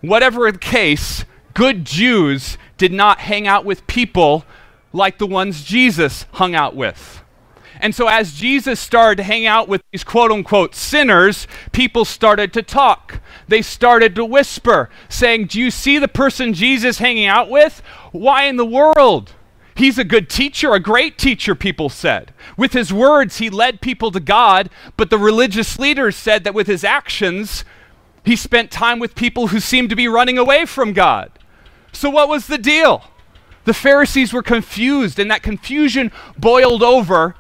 Whatever 0.02 0.52
the 0.52 0.58
case, 0.58 1.24
good 1.54 1.86
Jews 1.86 2.58
did 2.78 2.92
not 2.92 3.20
hang 3.20 3.48
out 3.48 3.64
with 3.64 3.86
people 3.88 4.44
like 4.92 5.18
the 5.18 5.28
ones 5.28 5.64
Jesus 5.64 6.26
hung 6.34 6.56
out 6.56 6.76
with. 6.76 7.23
And 7.84 7.94
so, 7.94 8.08
as 8.08 8.32
Jesus 8.32 8.80
started 8.80 9.18
to 9.18 9.24
hang 9.24 9.46
out 9.46 9.68
with 9.68 9.82
these 9.92 10.06
quote 10.06 10.32
unquote 10.32 10.74
sinners, 10.74 11.50
people 11.74 12.06
started 12.06 12.54
to 12.54 12.64
talk. 12.64 13.20
They 13.50 13.62
started 13.62 14.16
to 14.16 14.24
whisper, 14.24 14.90
saying, 15.10 15.48
Do 15.48 15.60
you 15.60 15.70
see 15.70 16.00
the 16.00 16.08
person 16.08 16.54
Jesus 16.54 17.00
hanging 17.00 17.26
out 17.26 17.50
with? 17.50 17.82
Why 18.14 18.46
in 18.46 18.56
the 18.56 18.66
world? 18.66 19.34
He's 19.76 19.98
a 19.98 20.06
good 20.06 20.30
teacher, 20.30 20.74
a 20.74 20.80
great 20.80 21.18
teacher, 21.18 21.56
people 21.56 21.90
said. 21.90 22.34
With 22.56 22.72
his 22.72 22.94
words, 22.94 23.40
he 23.40 23.50
led 23.50 23.82
people 23.82 24.12
to 24.12 24.22
God, 24.22 24.70
but 24.96 25.10
the 25.10 25.18
religious 25.18 25.78
leaders 25.78 26.16
said 26.16 26.46
that 26.46 26.54
with 26.54 26.68
his 26.68 26.86
actions, 26.86 27.66
he 28.24 28.38
spent 28.38 28.72
time 28.72 28.98
with 28.98 29.14
people 29.14 29.48
who 29.48 29.60
seemed 29.60 29.90
to 29.90 29.98
be 29.98 30.08
running 30.08 30.38
away 30.38 30.66
from 30.66 30.94
God. 30.94 31.32
So, 31.92 32.10
what 32.10 32.30
was 32.30 32.48
the 32.48 32.58
deal? 32.58 33.04
The 33.66 33.74
Pharisees 33.74 34.32
were 34.32 34.42
confused, 34.42 35.20
and 35.20 35.30
that 35.30 35.44
confusion 35.44 36.14
boiled 36.38 36.82
over 36.82 37.36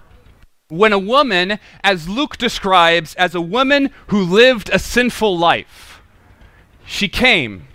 when 0.77 0.94
a 0.94 1.00
woman, 1.00 1.60
as 1.84 2.10
Luke 2.10 2.38
describes, 2.38 3.13
as 3.15 3.36
a 3.36 3.42
woman 3.42 3.92
who 4.08 4.24
lived 4.24 4.70
a 4.74 4.80
sinful 4.80 5.38
life, 5.38 6.01
she 6.86 7.08
came, 7.08 7.68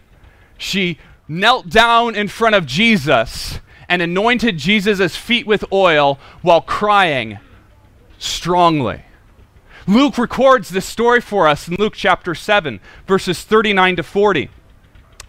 she 0.57 0.99
knelt 1.29 1.69
down 1.69 2.15
in 2.15 2.29
front 2.29 2.55
of 2.55 2.67
Jesus 2.67 3.61
and 3.89 4.03
anointed 4.03 4.59
Jesus' 4.59 5.17
feet 5.17 5.47
with 5.47 5.65
oil 5.73 6.19
while 6.43 6.61
crying 6.61 7.39
strongly. 8.19 9.03
Luke 9.87 10.19
records 10.19 10.69
this 10.69 10.85
story 10.85 11.21
for 11.21 11.47
us 11.47 11.69
in 11.69 11.77
Luke 11.77 11.95
chapter 11.95 12.35
7, 12.35 12.81
verses 13.07 13.43
39 13.43 13.97
to 13.97 14.03
40. 14.03 14.51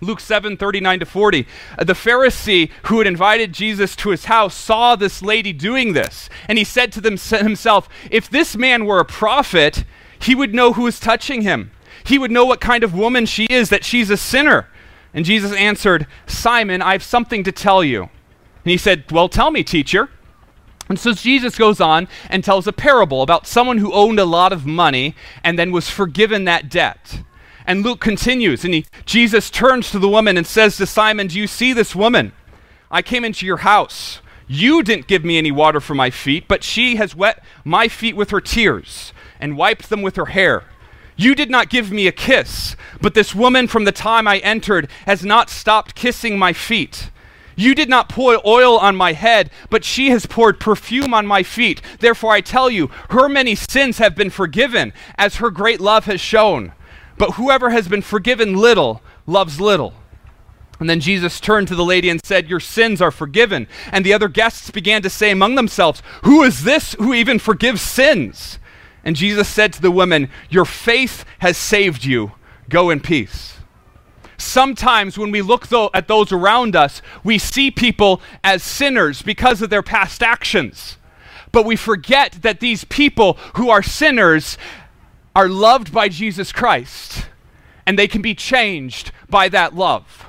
Luke 0.01 0.19
7, 0.19 0.57
39 0.57 0.99
to 0.99 1.05
40. 1.05 1.47
Uh, 1.77 1.83
the 1.83 1.93
Pharisee 1.93 2.71
who 2.83 2.99
had 2.99 3.07
invited 3.07 3.53
Jesus 3.53 3.95
to 3.97 4.09
his 4.09 4.25
house 4.25 4.55
saw 4.55 4.95
this 4.95 5.21
lady 5.21 5.53
doing 5.53 5.93
this, 5.93 6.29
and 6.47 6.57
he 6.57 6.63
said 6.63 6.91
to 6.93 7.01
them, 7.01 7.17
himself, 7.17 7.89
If 8.09 8.29
this 8.29 8.55
man 8.55 8.85
were 8.85 8.99
a 8.99 9.05
prophet, 9.05 9.83
he 10.19 10.35
would 10.35 10.53
know 10.53 10.73
who 10.73 10.87
is 10.87 10.99
touching 10.99 11.41
him. 11.41 11.71
He 12.03 12.17
would 12.17 12.31
know 12.31 12.45
what 12.45 12.61
kind 12.61 12.83
of 12.83 12.93
woman 12.93 13.25
she 13.25 13.45
is, 13.45 13.69
that 13.69 13.83
she's 13.83 14.09
a 14.09 14.17
sinner. 14.17 14.67
And 15.13 15.25
Jesus 15.25 15.53
answered, 15.53 16.07
Simon, 16.27 16.81
I 16.81 16.93
have 16.93 17.03
something 17.03 17.43
to 17.43 17.51
tell 17.51 17.83
you. 17.83 18.03
And 18.03 18.71
he 18.71 18.77
said, 18.77 19.11
Well, 19.11 19.29
tell 19.29 19.51
me, 19.51 19.63
teacher. 19.63 20.09
And 20.87 20.99
so 20.99 21.13
Jesus 21.13 21.55
goes 21.55 21.79
on 21.79 22.07
and 22.29 22.43
tells 22.43 22.65
a 22.65 22.73
parable 22.73 23.21
about 23.21 23.45
someone 23.45 23.77
who 23.77 23.93
owned 23.93 24.19
a 24.19 24.25
lot 24.25 24.51
of 24.51 24.65
money 24.65 25.15
and 25.43 25.57
then 25.57 25.71
was 25.71 25.87
forgiven 25.87 26.45
that 26.45 26.69
debt. 26.69 27.21
And 27.69 27.83
Luke 27.83 27.99
continues, 27.99 28.65
and 28.65 28.73
he, 28.73 28.85
Jesus 29.05 29.51
turns 29.51 29.91
to 29.91 29.99
the 29.99 30.09
woman 30.09 30.37
and 30.37 30.47
says 30.47 30.75
to 30.77 30.87
Simon, 30.87 31.27
Do 31.27 31.37
you 31.37 31.45
see 31.45 31.71
this 31.71 31.95
woman? 31.95 32.31
I 32.89 33.03
came 33.03 33.23
into 33.23 33.45
your 33.45 33.57
house. 33.57 34.21
You 34.47 34.81
didn't 34.81 35.05
give 35.05 35.23
me 35.23 35.37
any 35.37 35.51
water 35.51 35.79
for 35.79 35.93
my 35.93 36.09
feet, 36.09 36.45
but 36.47 36.63
she 36.63 36.95
has 36.95 37.15
wet 37.15 37.43
my 37.63 37.87
feet 37.87 38.15
with 38.15 38.31
her 38.31 38.41
tears 38.41 39.13
and 39.39 39.55
wiped 39.55 39.91
them 39.91 40.01
with 40.01 40.15
her 40.15 40.25
hair. 40.25 40.63
You 41.15 41.35
did 41.35 41.51
not 41.51 41.69
give 41.69 41.91
me 41.91 42.07
a 42.07 42.11
kiss, 42.11 42.75
but 43.01 43.13
this 43.13 43.35
woman 43.35 43.67
from 43.67 43.83
the 43.83 43.91
time 43.91 44.27
I 44.27 44.39
entered 44.39 44.89
has 45.05 45.23
not 45.23 45.51
stopped 45.51 45.93
kissing 45.93 46.39
my 46.39 46.53
feet. 46.53 47.11
You 47.55 47.75
did 47.75 47.87
not 47.87 48.09
pour 48.09 48.41
oil 48.47 48.79
on 48.79 48.95
my 48.95 49.13
head, 49.13 49.51
but 49.69 49.85
she 49.85 50.09
has 50.09 50.25
poured 50.25 50.59
perfume 50.59 51.13
on 51.13 51.27
my 51.27 51.43
feet. 51.43 51.83
Therefore, 51.99 52.31
I 52.31 52.41
tell 52.41 52.71
you, 52.71 52.89
her 53.11 53.29
many 53.29 53.53
sins 53.53 53.99
have 53.99 54.15
been 54.15 54.31
forgiven, 54.31 54.91
as 55.19 55.35
her 55.35 55.51
great 55.51 55.79
love 55.79 56.05
has 56.05 56.19
shown. 56.19 56.71
But 57.19 57.35
whoever 57.35 57.69
has 57.69 57.87
been 57.87 58.01
forgiven 58.01 58.55
little 58.55 59.03
loves 59.27 59.61
little. 59.61 59.93
And 60.79 60.89
then 60.89 61.01
Jesus 61.01 61.41
turned 61.41 61.67
to 61.67 61.75
the 61.75 61.83
lady 61.83 62.09
and 62.09 62.25
said, 62.25 62.49
Your 62.49 62.61
sins 62.61 63.01
are 63.01 63.11
forgiven. 63.11 63.67
And 63.91 64.05
the 64.05 64.13
other 64.13 64.29
guests 64.29 64.71
began 64.71 65.01
to 65.01 65.09
say 65.09 65.29
among 65.29 65.55
themselves, 65.55 66.01
Who 66.23 66.43
is 66.43 66.63
this 66.63 66.93
who 66.93 67.13
even 67.13 67.37
forgives 67.37 67.81
sins? 67.81 68.57
And 69.03 69.17
Jesus 69.17 69.49
said 69.49 69.73
to 69.73 69.81
the 69.81 69.91
woman, 69.91 70.29
Your 70.49 70.63
faith 70.63 71.25
has 71.39 71.57
saved 71.57 72.05
you. 72.05 72.31
Go 72.69 72.89
in 72.89 73.01
peace. 73.01 73.57
Sometimes 74.37 75.17
when 75.17 75.31
we 75.31 75.41
look 75.41 75.67
th- 75.67 75.89
at 75.93 76.07
those 76.07 76.31
around 76.31 76.73
us, 76.73 77.01
we 77.25 77.37
see 77.37 77.69
people 77.69 78.21
as 78.41 78.63
sinners 78.63 79.21
because 79.21 79.61
of 79.61 79.69
their 79.69 79.83
past 79.83 80.23
actions. 80.23 80.95
But 81.51 81.65
we 81.65 81.75
forget 81.75 82.39
that 82.41 82.59
these 82.59 82.85
people 82.85 83.33
who 83.55 83.69
are 83.69 83.83
sinners 83.83 84.57
are 85.35 85.49
loved 85.49 85.93
by 85.93 86.09
Jesus 86.09 86.51
Christ 86.51 87.27
and 87.89 87.97
they 87.97 88.07
can 88.07 88.21
be 88.21 88.35
changed 88.35 89.11
by 89.29 89.49
that 89.49 89.75
love. 89.75 90.27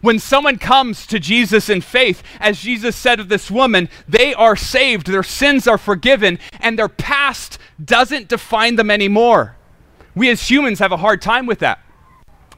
When 0.00 0.20
someone 0.20 0.58
comes 0.58 1.08
to 1.08 1.18
Jesus 1.18 1.68
in 1.68 1.80
faith, 1.80 2.22
as 2.38 2.60
Jesus 2.60 2.94
said 2.94 3.18
of 3.18 3.28
this 3.28 3.50
woman, 3.50 3.88
they 4.08 4.32
are 4.32 4.54
saved, 4.54 5.08
their 5.08 5.24
sins 5.24 5.66
are 5.66 5.76
forgiven, 5.76 6.38
and 6.60 6.78
their 6.78 6.88
past 6.88 7.58
doesn't 7.84 8.28
define 8.28 8.76
them 8.76 8.92
anymore. 8.92 9.56
We 10.14 10.30
as 10.30 10.48
humans 10.48 10.78
have 10.78 10.92
a 10.92 10.98
hard 10.98 11.20
time 11.20 11.46
with 11.46 11.58
that 11.58 11.80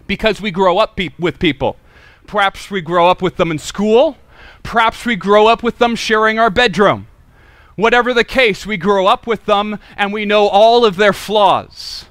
because 0.07 0.43
we 0.43 0.51
grow 0.51 0.77
up 0.77 0.97
pe- 0.97 1.15
with 1.19 1.39
people. 1.39 1.77
Perhaps 2.27 2.71
we 2.71 2.83
grow 2.83 3.09
up 3.09 3.23
with 3.23 3.37
them 3.37 3.51
in 3.51 3.59
school, 3.59 4.19
perhaps 4.63 5.07
we 5.07 5.17
grow 5.17 5.47
up 5.47 5.63
with 5.63 5.79
them 5.79 5.97
sharing 5.97 6.39
our 6.39 6.51
bedroom. 6.51 7.09
Whatever 7.77 8.13
the 8.13 8.25
case, 8.25 8.67
we 8.67 8.77
grow 8.77 9.07
up 9.07 9.27
with 9.27 9.47
them 9.47 9.79
and 9.97 10.13
we 10.13 10.25
know 10.25 10.49
all 10.49 10.85
of 10.85 10.97
their 10.97 11.13
flaws. 11.13 12.07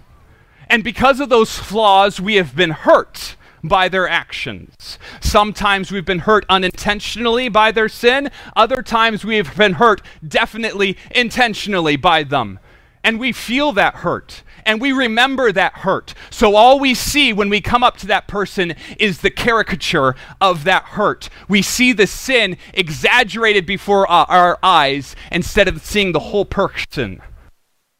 And 0.67 0.83
because 0.83 1.19
of 1.19 1.29
those 1.29 1.57
flaws, 1.57 2.19
we 2.19 2.35
have 2.35 2.55
been 2.55 2.71
hurt 2.71 3.35
by 3.63 3.89
their 3.89 4.07
actions. 4.07 4.97
Sometimes 5.19 5.91
we've 5.91 6.05
been 6.05 6.19
hurt 6.19 6.45
unintentionally 6.49 7.49
by 7.49 7.71
their 7.71 7.89
sin, 7.89 8.31
other 8.55 8.81
times 8.81 9.23
we 9.23 9.37
have 9.37 9.55
been 9.55 9.73
hurt 9.73 10.01
definitely 10.27 10.97
intentionally 11.11 11.95
by 11.95 12.23
them. 12.23 12.59
And 13.03 13.19
we 13.19 13.31
feel 13.31 13.71
that 13.73 13.95
hurt 13.95 14.43
and 14.71 14.79
we 14.79 14.93
remember 14.93 15.51
that 15.51 15.79
hurt. 15.79 16.13
So 16.29 16.55
all 16.55 16.79
we 16.79 16.93
see 16.93 17.33
when 17.33 17.49
we 17.49 17.59
come 17.59 17.83
up 17.83 17.97
to 17.97 18.07
that 18.07 18.29
person 18.29 18.73
is 18.97 19.19
the 19.19 19.29
caricature 19.29 20.15
of 20.39 20.63
that 20.63 20.83
hurt. 20.83 21.29
We 21.49 21.61
see 21.61 21.91
the 21.91 22.07
sin 22.07 22.55
exaggerated 22.73 23.65
before 23.65 24.07
our 24.09 24.57
eyes 24.63 25.13
instead 25.29 25.67
of 25.67 25.81
seeing 25.81 26.13
the 26.13 26.21
whole 26.21 26.45
person. 26.45 27.21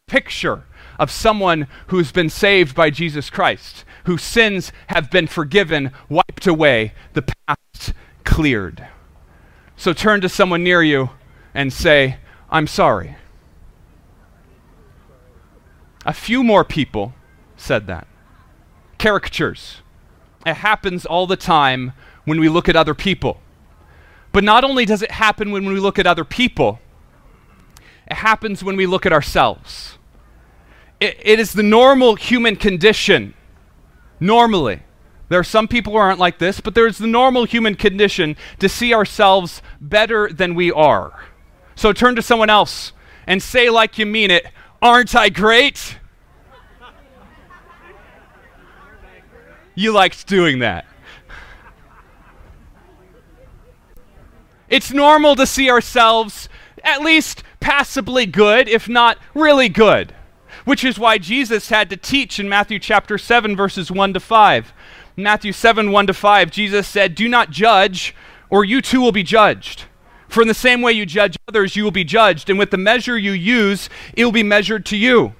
Picture 0.06 0.64
of 0.98 1.10
someone 1.10 1.66
who's 1.88 2.10
been 2.10 2.30
saved 2.30 2.74
by 2.74 2.88
Jesus 2.88 3.28
Christ, 3.28 3.84
whose 4.06 4.22
sins 4.22 4.72
have 4.86 5.10
been 5.10 5.26
forgiven, 5.26 5.92
wiped 6.08 6.46
away, 6.46 6.94
the 7.12 7.34
past 7.46 7.92
cleared. 8.24 8.88
So 9.76 9.92
turn 9.92 10.22
to 10.22 10.28
someone 10.30 10.64
near 10.64 10.82
you 10.82 11.10
and 11.52 11.70
say, 11.70 12.16
I'm 12.48 12.66
sorry. 12.66 13.16
A 16.04 16.12
few 16.12 16.42
more 16.42 16.64
people 16.64 17.14
said 17.56 17.86
that. 17.86 18.06
Caricatures. 18.98 19.82
It 20.44 20.54
happens 20.54 21.06
all 21.06 21.26
the 21.26 21.36
time 21.36 21.92
when 22.24 22.40
we 22.40 22.48
look 22.48 22.68
at 22.68 22.76
other 22.76 22.94
people. 22.94 23.40
But 24.32 24.44
not 24.44 24.64
only 24.64 24.84
does 24.84 25.02
it 25.02 25.12
happen 25.12 25.50
when 25.50 25.66
we 25.66 25.78
look 25.78 25.98
at 25.98 26.06
other 26.06 26.24
people, 26.24 26.80
it 28.10 28.14
happens 28.14 28.64
when 28.64 28.76
we 28.76 28.86
look 28.86 29.06
at 29.06 29.12
ourselves. 29.12 29.98
it, 31.02 31.18
it 31.20 31.40
is 31.40 31.52
the 31.52 31.64
normal 31.64 32.14
human 32.14 32.54
condition, 32.54 33.34
normally. 34.20 34.82
There 35.28 35.40
are 35.40 35.44
some 35.44 35.66
people 35.66 35.94
who 35.94 35.98
aren't 35.98 36.20
like 36.20 36.38
this, 36.38 36.60
but 36.60 36.74
there's 36.76 36.98
the 36.98 37.08
normal 37.08 37.44
human 37.44 37.74
condition 37.74 38.36
to 38.60 38.68
see 38.68 38.94
ourselves 38.94 39.62
better 39.80 40.28
than 40.28 40.54
we 40.54 40.70
are. 40.70 41.24
So 41.74 41.92
turn 41.92 42.14
to 42.16 42.22
someone 42.22 42.50
else 42.50 42.92
and 43.26 43.42
say, 43.42 43.68
like 43.68 43.98
you 43.98 44.06
mean 44.06 44.30
it, 44.30 44.46
Aren't 44.82 45.14
I 45.14 45.28
great? 45.28 45.98
you 49.74 49.92
liked 49.92 50.26
doing 50.26 50.58
that. 50.58 50.84
It's 54.68 54.92
normal 54.92 55.36
to 55.36 55.46
see 55.46 55.70
ourselves 55.70 56.48
at 56.82 57.02
least 57.02 57.42
passably 57.60 58.26
good, 58.26 58.68
if 58.68 58.88
not 58.88 59.18
really 59.34 59.68
good. 59.68 60.14
Which 60.64 60.84
is 60.84 60.98
why 60.98 61.18
Jesus 61.18 61.68
had 61.68 61.88
to 61.90 61.96
teach 61.96 62.38
in 62.38 62.48
Matthew 62.48 62.78
chapter 62.78 63.18
7, 63.18 63.56
verses 63.56 63.90
1 63.90 64.14
to 64.14 64.20
5. 64.20 64.72
Matthew 65.16 65.52
7, 65.52 65.90
1 65.90 66.06
to 66.06 66.14
5, 66.14 66.50
Jesus 66.50 66.88
said, 66.88 67.14
Do 67.14 67.28
not 67.28 67.50
judge, 67.50 68.14
or 68.50 68.64
you 68.64 68.80
too 68.80 69.00
will 69.00 69.12
be 69.12 69.22
judged. 69.22 69.84
For 70.32 70.40
in 70.40 70.48
the 70.48 70.54
same 70.54 70.80
way 70.80 70.92
you 70.92 71.04
judge 71.04 71.36
others, 71.46 71.76
you 71.76 71.84
will 71.84 71.90
be 71.90 72.04
judged, 72.04 72.48
and 72.48 72.58
with 72.58 72.70
the 72.70 72.78
measure 72.78 73.18
you 73.18 73.32
use, 73.32 73.90
it 74.14 74.24
will 74.24 74.32
be 74.32 74.42
measured 74.42 74.86
to 74.86 74.96
you. 74.96 75.34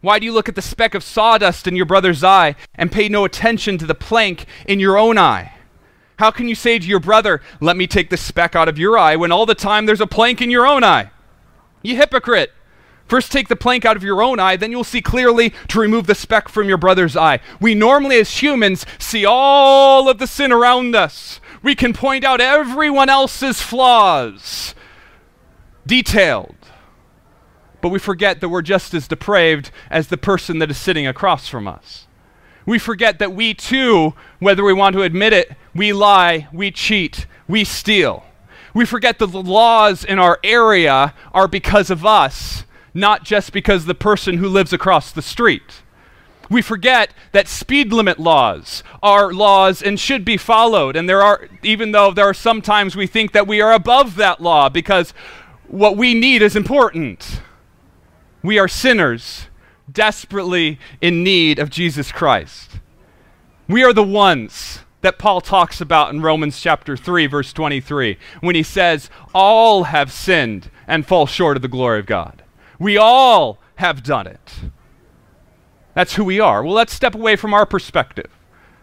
Why 0.00 0.20
do 0.20 0.24
you 0.26 0.32
look 0.32 0.48
at 0.48 0.54
the 0.54 0.62
speck 0.62 0.94
of 0.94 1.02
sawdust 1.02 1.66
in 1.66 1.74
your 1.74 1.86
brother's 1.86 2.22
eye 2.22 2.54
and 2.76 2.92
pay 2.92 3.08
no 3.08 3.24
attention 3.24 3.78
to 3.78 3.86
the 3.86 3.94
plank 3.96 4.46
in 4.68 4.78
your 4.78 4.96
own 4.96 5.18
eye? 5.18 5.54
How 6.20 6.30
can 6.30 6.46
you 6.46 6.54
say 6.54 6.78
to 6.78 6.86
your 6.86 7.00
brother, 7.00 7.42
Let 7.60 7.76
me 7.76 7.88
take 7.88 8.10
the 8.10 8.16
speck 8.16 8.54
out 8.54 8.68
of 8.68 8.78
your 8.78 8.96
eye, 8.96 9.16
when 9.16 9.32
all 9.32 9.44
the 9.44 9.56
time 9.56 9.86
there's 9.86 10.00
a 10.00 10.06
plank 10.06 10.40
in 10.40 10.50
your 10.50 10.68
own 10.68 10.84
eye? 10.84 11.10
You 11.82 11.96
hypocrite! 11.96 12.52
First, 13.08 13.32
take 13.32 13.48
the 13.48 13.56
plank 13.56 13.84
out 13.84 13.96
of 13.96 14.04
your 14.04 14.22
own 14.22 14.38
eye, 14.38 14.54
then 14.54 14.70
you'll 14.70 14.84
see 14.84 15.02
clearly 15.02 15.52
to 15.66 15.80
remove 15.80 16.06
the 16.06 16.14
speck 16.14 16.48
from 16.48 16.68
your 16.68 16.78
brother's 16.78 17.16
eye. 17.16 17.40
We 17.60 17.74
normally, 17.74 18.20
as 18.20 18.40
humans, 18.40 18.86
see 19.00 19.26
all 19.26 20.08
of 20.08 20.18
the 20.18 20.28
sin 20.28 20.52
around 20.52 20.94
us. 20.94 21.40
We 21.62 21.74
can 21.74 21.92
point 21.92 22.24
out 22.24 22.40
everyone 22.40 23.08
else's 23.08 23.60
flaws, 23.60 24.74
detailed. 25.86 26.56
But 27.80 27.90
we 27.90 27.98
forget 27.98 28.40
that 28.40 28.48
we're 28.48 28.62
just 28.62 28.94
as 28.94 29.08
depraved 29.08 29.70
as 29.90 30.08
the 30.08 30.16
person 30.16 30.58
that 30.58 30.70
is 30.70 30.78
sitting 30.78 31.06
across 31.06 31.48
from 31.48 31.66
us. 31.66 32.06
We 32.66 32.78
forget 32.78 33.18
that 33.18 33.32
we 33.32 33.54
too, 33.54 34.14
whether 34.38 34.62
we 34.64 34.72
want 34.72 34.94
to 34.96 35.02
admit 35.02 35.32
it, 35.32 35.56
we 35.74 35.92
lie, 35.92 36.48
we 36.52 36.70
cheat, 36.70 37.26
we 37.48 37.64
steal. 37.64 38.24
We 38.74 38.84
forget 38.84 39.18
that 39.18 39.26
the 39.26 39.42
laws 39.42 40.04
in 40.04 40.18
our 40.18 40.38
area 40.44 41.14
are 41.32 41.48
because 41.48 41.90
of 41.90 42.04
us 42.06 42.64
not 42.94 43.24
just 43.24 43.52
because 43.52 43.84
the 43.84 43.94
person 43.94 44.38
who 44.38 44.48
lives 44.48 44.72
across 44.72 45.12
the 45.12 45.22
street. 45.22 45.82
We 46.50 46.62
forget 46.62 47.14
that 47.30 47.46
speed 47.46 47.92
limit 47.92 48.18
laws 48.18 48.82
are 49.02 49.32
laws 49.32 49.80
and 49.80 49.98
should 49.98 50.24
be 50.24 50.36
followed. 50.36 50.96
And 50.96 51.08
there 51.08 51.22
are, 51.22 51.48
even 51.62 51.92
though 51.92 52.12
there 52.12 52.28
are 52.28 52.34
sometimes 52.34 52.96
we 52.96 53.06
think 53.06 53.30
that 53.32 53.46
we 53.46 53.60
are 53.60 53.72
above 53.72 54.16
that 54.16 54.42
law 54.42 54.68
because 54.68 55.14
what 55.68 55.96
we 55.96 56.12
need 56.12 56.42
is 56.42 56.56
important. 56.56 57.40
We 58.42 58.58
are 58.58 58.66
sinners, 58.66 59.46
desperately 59.90 60.80
in 61.00 61.22
need 61.22 61.60
of 61.60 61.70
Jesus 61.70 62.10
Christ. 62.10 62.80
We 63.68 63.84
are 63.84 63.92
the 63.92 64.02
ones 64.02 64.80
that 65.02 65.18
Paul 65.18 65.40
talks 65.40 65.80
about 65.80 66.12
in 66.12 66.20
Romans 66.20 66.60
chapter 66.60 66.96
3, 66.96 67.26
verse 67.26 67.52
23, 67.52 68.18
when 68.40 68.56
he 68.56 68.64
says, 68.64 69.08
All 69.32 69.84
have 69.84 70.10
sinned 70.10 70.68
and 70.88 71.06
fall 71.06 71.26
short 71.26 71.56
of 71.56 71.62
the 71.62 71.68
glory 71.68 72.00
of 72.00 72.06
God. 72.06 72.42
We 72.80 72.96
all 72.96 73.58
have 73.76 74.02
done 74.02 74.26
it. 74.26 74.54
That's 75.94 76.14
who 76.14 76.24
we 76.24 76.40
are. 76.40 76.62
Well, 76.62 76.74
let's 76.74 76.92
step 76.92 77.14
away 77.14 77.36
from 77.36 77.54
our 77.54 77.66
perspective, 77.66 78.30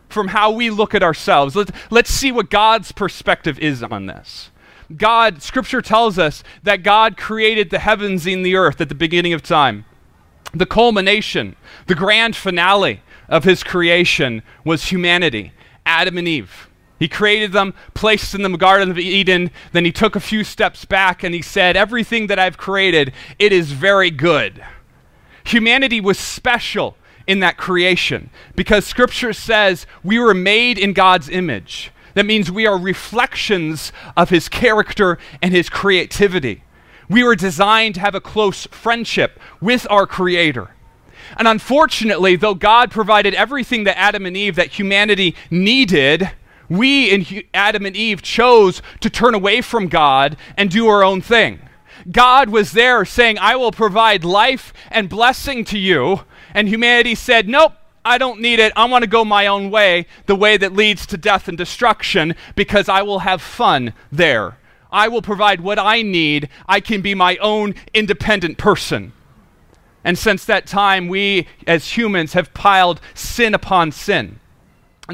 from 0.10 0.30
how 0.30 0.52
we 0.52 0.70
look 0.70 0.94
at 0.94 1.04
ourselves. 1.04 1.56
Let's, 1.56 1.72
let's 1.90 2.10
see 2.10 2.32
what 2.32 2.50
God's 2.50 2.92
perspective 2.92 3.58
is 3.60 3.82
on 3.84 4.06
this. 4.08 4.52
God, 4.96 5.42
Scripture 5.42 5.82
tells 5.82 6.18
us 6.18 6.44
that 6.64 6.84
God 6.84 7.18
created 7.18 7.70
the 7.70 7.80
heavens 7.80 8.26
and 8.26 8.46
the 8.46 8.56
earth 8.56 8.80
at 8.80 8.90
the 8.90 8.96
beginning 8.96 9.34
of 9.34 9.42
time. 9.42 9.86
The 10.54 10.66
culmination, 10.66 11.56
the 11.88 11.96
grand 11.96 12.36
finale 12.36 13.02
of 13.28 13.44
his 13.44 13.64
creation 13.64 14.44
was 14.64 14.86
humanity, 14.86 15.52
Adam 15.86 16.18
and 16.18 16.28
Eve. 16.28 16.70
He 17.00 17.08
created 17.08 17.52
them, 17.52 17.74
placed 17.94 18.32
them 18.32 18.46
in 18.46 18.54
the 18.54 18.58
Garden 18.58 18.90
of 18.90 18.98
Eden, 18.98 19.52
then 19.72 19.86
he 19.86 19.92
took 19.92 20.16
a 20.16 20.22
few 20.22 20.44
steps 20.44 20.86
back 20.86 21.24
and 21.24 21.36
he 21.36 21.42
said, 21.42 21.76
Everything 21.76 22.28
that 22.28 22.40
I've 22.40 22.58
created, 22.58 23.14
it 23.38 23.52
is 23.52 23.72
very 23.72 24.10
good. 24.10 24.64
Humanity 25.48 26.02
was 26.02 26.20
special 26.20 26.98
in 27.26 27.40
that 27.40 27.56
creation 27.56 28.30
because 28.56 28.86
Scripture 28.86 29.32
says 29.32 29.88
we 30.04 30.20
were 30.20 30.34
made 30.34 30.78
in 30.78 30.92
God's 30.92 31.30
image. 31.30 31.92
That 32.16 32.26
means 32.26 32.52
we 32.52 32.68
are 32.68 32.78
reflections 32.78 33.94
of 34.18 34.30
His 34.30 34.50
character 34.50 35.18
and 35.42 35.54
His 35.54 35.70
creativity. 35.70 36.64
We 37.10 37.24
were 37.24 37.36
designed 37.36 37.96
to 37.96 38.02
have 38.02 38.14
a 38.14 38.20
close 38.20 38.68
friendship 38.68 39.40
with 39.62 39.88
our 39.90 40.06
Creator. 40.06 40.72
And 41.38 41.48
unfortunately, 41.48 42.36
though 42.36 42.56
God 42.56 42.92
provided 42.92 43.34
everything 43.34 43.86
that 43.86 43.98
Adam 43.98 44.26
and 44.26 44.36
Eve, 44.36 44.56
that 44.58 44.78
humanity 44.78 45.34
needed, 45.50 46.30
we 46.68 47.10
in 47.10 47.44
Adam 47.54 47.86
and 47.86 47.96
Eve 47.96 48.22
chose 48.22 48.82
to 49.00 49.10
turn 49.10 49.34
away 49.34 49.62
from 49.62 49.88
God 49.88 50.36
and 50.58 50.70
do 50.70 50.88
our 50.88 51.06
own 51.06 51.22
thing. 51.22 51.62
God 52.12 52.50
was 52.50 52.72
there 52.72 53.04
saying, 53.06 53.38
I 53.40 53.56
will 53.56 53.72
provide 53.72 54.24
life 54.24 54.74
and 54.90 55.10
blessing 55.10 55.66
to 55.66 55.78
you. 55.78 56.22
And 56.54 56.68
humanity 56.68 57.16
said, 57.16 57.48
Nope, 57.48 57.74
I 58.06 58.18
don't 58.18 58.40
need 58.40 58.60
it. 58.60 58.72
I 58.76 58.86
want 58.86 59.04
to 59.04 59.10
go 59.10 59.26
my 59.26 59.48
own 59.48 59.70
way, 59.70 60.08
the 60.26 60.36
way 60.36 60.58
that 60.58 60.74
leads 60.74 61.06
to 61.08 61.18
death 61.18 61.48
and 61.48 61.58
destruction, 61.58 62.36
because 62.56 62.88
I 62.88 63.02
will 63.02 63.20
have 63.20 63.42
fun 63.42 63.94
there. 64.12 64.58
I 64.92 65.10
will 65.10 65.22
provide 65.22 65.60
what 65.60 65.78
I 65.78 66.02
need. 66.02 66.48
I 66.68 66.80
can 66.80 67.02
be 67.02 67.14
my 67.14 67.36
own 67.38 67.76
independent 67.94 68.58
person. 68.58 69.12
And 70.04 70.18
since 70.18 70.46
that 70.46 70.68
time, 70.68 71.10
we 71.10 71.48
as 71.66 71.98
humans 71.98 72.32
have 72.34 72.54
piled 72.54 73.02
sin 73.14 73.54
upon 73.54 73.92
sin 73.92 74.40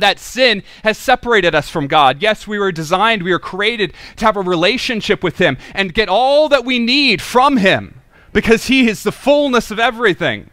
that 0.02 0.20
sin 0.20 0.64
has 0.84 0.98
separated 0.98 1.54
us 1.54 1.70
from 1.70 1.88
God. 1.88 2.22
Yes, 2.22 2.48
we 2.48 2.58
were 2.58 2.72
designed, 2.72 3.24
we 3.24 3.32
were 3.32 3.40
created 3.40 3.94
to 4.18 4.26
have 4.26 4.38
a 4.38 4.42
relationship 4.42 5.24
with 5.24 5.38
Him 5.38 5.58
and 5.74 5.94
get 5.94 6.10
all 6.10 6.50
that 6.50 6.66
we 6.66 6.80
need 6.80 7.22
from 7.22 7.58
Him 7.58 8.02
because 8.32 8.68
He 8.68 8.88
is 8.88 9.04
the 9.04 9.12
fullness 9.12 9.70
of 9.72 9.80
everything. 9.80 10.50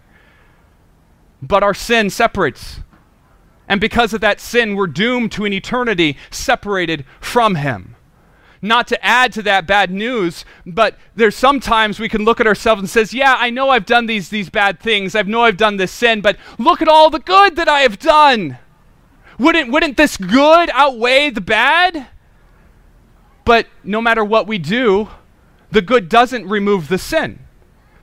But 1.42 1.62
our 1.62 1.74
sin 1.74 2.10
separates. 2.10 2.80
And 3.66 3.80
because 3.80 4.12
of 4.12 4.20
that 4.20 4.40
sin, 4.40 4.74
we're 4.74 4.88
doomed 4.88 5.32
to 5.32 5.44
an 5.44 5.52
eternity 5.52 6.16
separated 6.30 7.04
from 7.20 7.54
Him. 7.54 7.96
Not 8.60 8.88
to 8.88 9.02
add 9.04 9.32
to 9.34 9.42
that 9.44 9.66
bad 9.66 9.90
news, 9.90 10.44
but 10.66 10.98
there's 11.14 11.36
sometimes 11.36 11.98
we 11.98 12.10
can 12.10 12.26
look 12.26 12.40
at 12.40 12.46
ourselves 12.46 12.80
and 12.80 12.90
says, 12.90 13.14
"Yeah, 13.14 13.36
I 13.38 13.48
know 13.48 13.70
I've 13.70 13.86
done 13.86 14.04
these 14.04 14.28
these 14.28 14.50
bad 14.50 14.80
things. 14.80 15.14
I 15.14 15.22
know 15.22 15.44
I've 15.44 15.56
done 15.56 15.78
this 15.78 15.92
sin, 15.92 16.20
but 16.20 16.36
look 16.58 16.82
at 16.82 16.88
all 16.88 17.08
the 17.08 17.20
good 17.20 17.56
that 17.56 17.68
I 17.68 17.80
have 17.80 17.98
done." 17.98 18.58
Wouldn't, 19.40 19.72
wouldn't 19.72 19.96
this 19.96 20.18
good 20.18 20.68
outweigh 20.74 21.30
the 21.30 21.40
bad? 21.40 22.08
But 23.46 23.68
no 23.82 24.02
matter 24.02 24.22
what 24.22 24.46
we 24.46 24.58
do, 24.58 25.08
the 25.70 25.80
good 25.80 26.10
doesn't 26.10 26.46
remove 26.46 26.88
the 26.88 26.98
sin. 26.98 27.38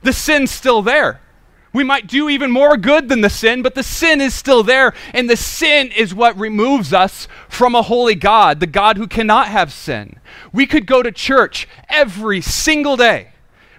The 0.02 0.12
sin's 0.12 0.50
still 0.50 0.82
there. 0.82 1.20
We 1.72 1.84
might 1.84 2.08
do 2.08 2.28
even 2.28 2.50
more 2.50 2.76
good 2.76 3.08
than 3.08 3.20
the 3.20 3.30
sin, 3.30 3.62
but 3.62 3.76
the 3.76 3.84
sin 3.84 4.20
is 4.20 4.34
still 4.34 4.64
there. 4.64 4.94
And 5.14 5.30
the 5.30 5.36
sin 5.36 5.92
is 5.96 6.12
what 6.12 6.36
removes 6.36 6.92
us 6.92 7.28
from 7.48 7.76
a 7.76 7.82
holy 7.82 8.16
God, 8.16 8.58
the 8.58 8.66
God 8.66 8.96
who 8.96 9.06
cannot 9.06 9.46
have 9.46 9.72
sin. 9.72 10.18
We 10.52 10.66
could 10.66 10.86
go 10.86 11.04
to 11.04 11.12
church 11.12 11.68
every 11.88 12.40
single 12.40 12.96
day. 12.96 13.28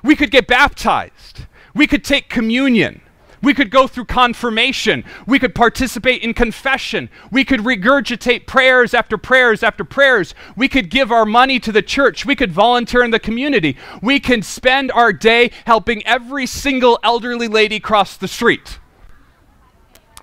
We 0.02 0.15
could 0.15 0.32
get 0.32 0.48
baptized. 0.48 1.45
We 1.74 1.88
could 1.88 2.06
take 2.06 2.30
communion. 2.30 3.02
We 3.41 3.54
could 3.54 3.71
go 3.71 3.88
through 3.88 4.06
confirmation. 4.06 5.04
We 5.25 5.39
could 5.39 5.56
participate 5.56 6.21
in 6.23 6.34
confession. 6.34 7.10
We 7.32 7.45
could 7.45 7.62
regurgitate 7.62 8.47
prayers 8.47 8.93
after 8.93 9.17
prayers 9.17 9.63
after 9.63 9.84
prayers. 9.84 10.36
We 10.56 10.67
could 10.67 10.89
give 10.89 11.12
our 11.12 11.25
money 11.25 11.60
to 11.62 11.71
the 11.71 11.82
church. 11.82 12.25
We 12.25 12.36
could 12.36 12.52
volunteer 12.52 13.04
in 13.04 13.12
the 13.12 13.19
community. 13.19 13.78
We 14.02 14.19
can 14.19 14.41
spend 14.41 14.91
our 14.91 15.13
day 15.13 15.52
helping 15.65 16.06
every 16.06 16.45
single 16.45 16.99
elderly 17.04 17.47
lady 17.47 17.80
cross 17.80 18.17
the 18.17 18.28
street. 18.28 18.80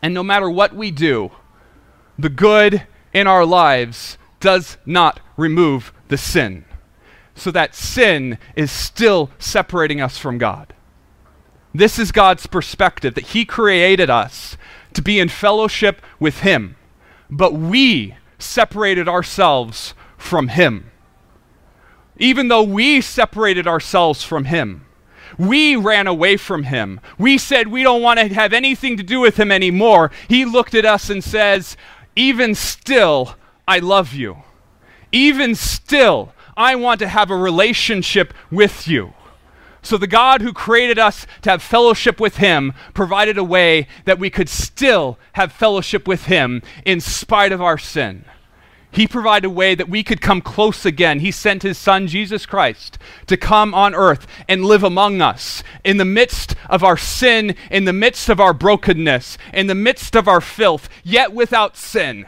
And 0.03 0.13
no 0.13 0.23
matter 0.23 0.51
what 0.51 0.75
we 0.75 0.91
do, 0.91 1.33
the 2.19 2.29
good 2.29 2.87
in 3.13 3.27
our 3.27 3.47
lives 3.47 4.19
does 4.41 4.77
not 4.85 5.21
remove 5.37 5.93
the 6.09 6.19
sin. 6.19 6.65
So 7.35 7.51
that 7.51 7.75
sin 7.75 8.39
is 8.55 8.71
still 8.71 9.31
separating 9.39 10.01
us 10.01 10.19
from 10.19 10.39
God. 10.39 10.75
This 11.79 11.99
is 11.99 12.11
God's 12.11 12.47
perspective 12.47 13.15
that 13.15 13.29
He 13.29 13.45
created 13.45 14.09
us 14.09 14.57
to 14.95 15.03
be 15.03 15.21
in 15.21 15.29
fellowship 15.29 16.01
with 16.19 16.41
Him, 16.41 16.77
but 17.29 17.53
we 17.53 18.17
separated 18.39 19.09
ourselves 19.09 19.93
from 20.17 20.49
Him. 20.49 20.91
Even 22.19 22.49
though 22.49 22.63
we 22.63 23.03
separated 23.03 23.67
ourselves 23.67 24.23
from 24.23 24.47
Him, 24.47 24.87
we 25.39 25.77
ran 25.77 26.07
away 26.07 26.39
from 26.39 26.65
Him. 26.65 26.99
We 27.19 27.37
said 27.37 27.69
we 27.69 27.83
don't 27.83 28.01
want 28.01 28.21
to 28.21 28.29
have 28.29 28.55
anything 28.55 28.97
to 28.97 29.03
do 29.03 29.21
with 29.21 29.39
Him 29.39 29.53
anymore. 29.53 30.11
He 30.29 30.47
looked 30.47 30.75
at 30.75 30.87
us 30.87 31.11
and 31.11 31.23
says, 31.23 31.77
Even 32.15 32.55
still, 32.55 33.35
I 33.69 33.81
love 33.81 34.15
you. 34.15 34.39
Even 35.13 35.55
still, 35.55 36.33
I 36.57 36.75
want 36.75 37.01
to 37.01 37.09
have 37.09 37.31
a 37.31 37.37
relationship 37.37 38.33
with 38.51 38.89
you. 38.89 39.13
So 39.87 39.97
the 39.97 40.09
God 40.09 40.41
who 40.41 40.53
created 40.53 40.99
us 40.99 41.29
to 41.43 41.51
have 41.51 41.63
fellowship 41.63 42.19
with 42.19 42.39
Him 42.39 42.73
provided 42.93 43.39
a 43.39 43.45
way 43.45 43.87
that 44.05 44.19
we 44.19 44.31
could 44.31 44.49
still 44.49 45.17
have 45.35 45.53
fellowship 45.53 46.09
with 46.09 46.25
Him 46.25 46.61
in 46.85 47.01
spite 47.01 47.53
of 47.53 47.63
our 47.63 47.79
sin. 47.79 48.25
He 48.91 49.07
provided 49.07 49.47
a 49.47 49.51
way 49.51 49.77
that 49.77 49.89
we 49.89 50.03
could 50.03 50.21
come 50.21 50.41
close 50.41 50.85
again. 50.85 51.21
He 51.21 51.31
sent 51.31 51.63
His 51.63 51.79
Son, 51.79 52.09
Jesus 52.09 52.47
Christ, 52.47 52.99
to 53.29 53.37
come 53.37 53.75
on 53.75 53.95
earth 53.95 54.27
and 54.49 54.65
live 54.65 54.83
among 54.83 55.23
us 55.23 55.63
in 55.85 55.99
the 55.99 56.05
midst 56.05 56.57
of 56.69 56.83
our 56.83 56.97
sin, 56.97 57.55
in 57.71 57.85
the 57.85 57.93
midst 57.93 58.29
of 58.29 58.41
our 58.41 58.53
brokenness, 58.53 59.39
in 59.55 59.69
the 59.69 59.75
midst 59.77 60.17
of 60.17 60.27
our 60.27 60.41
filth, 60.41 60.89
yet 61.05 61.33
without 61.33 61.77
sin. 61.77 62.27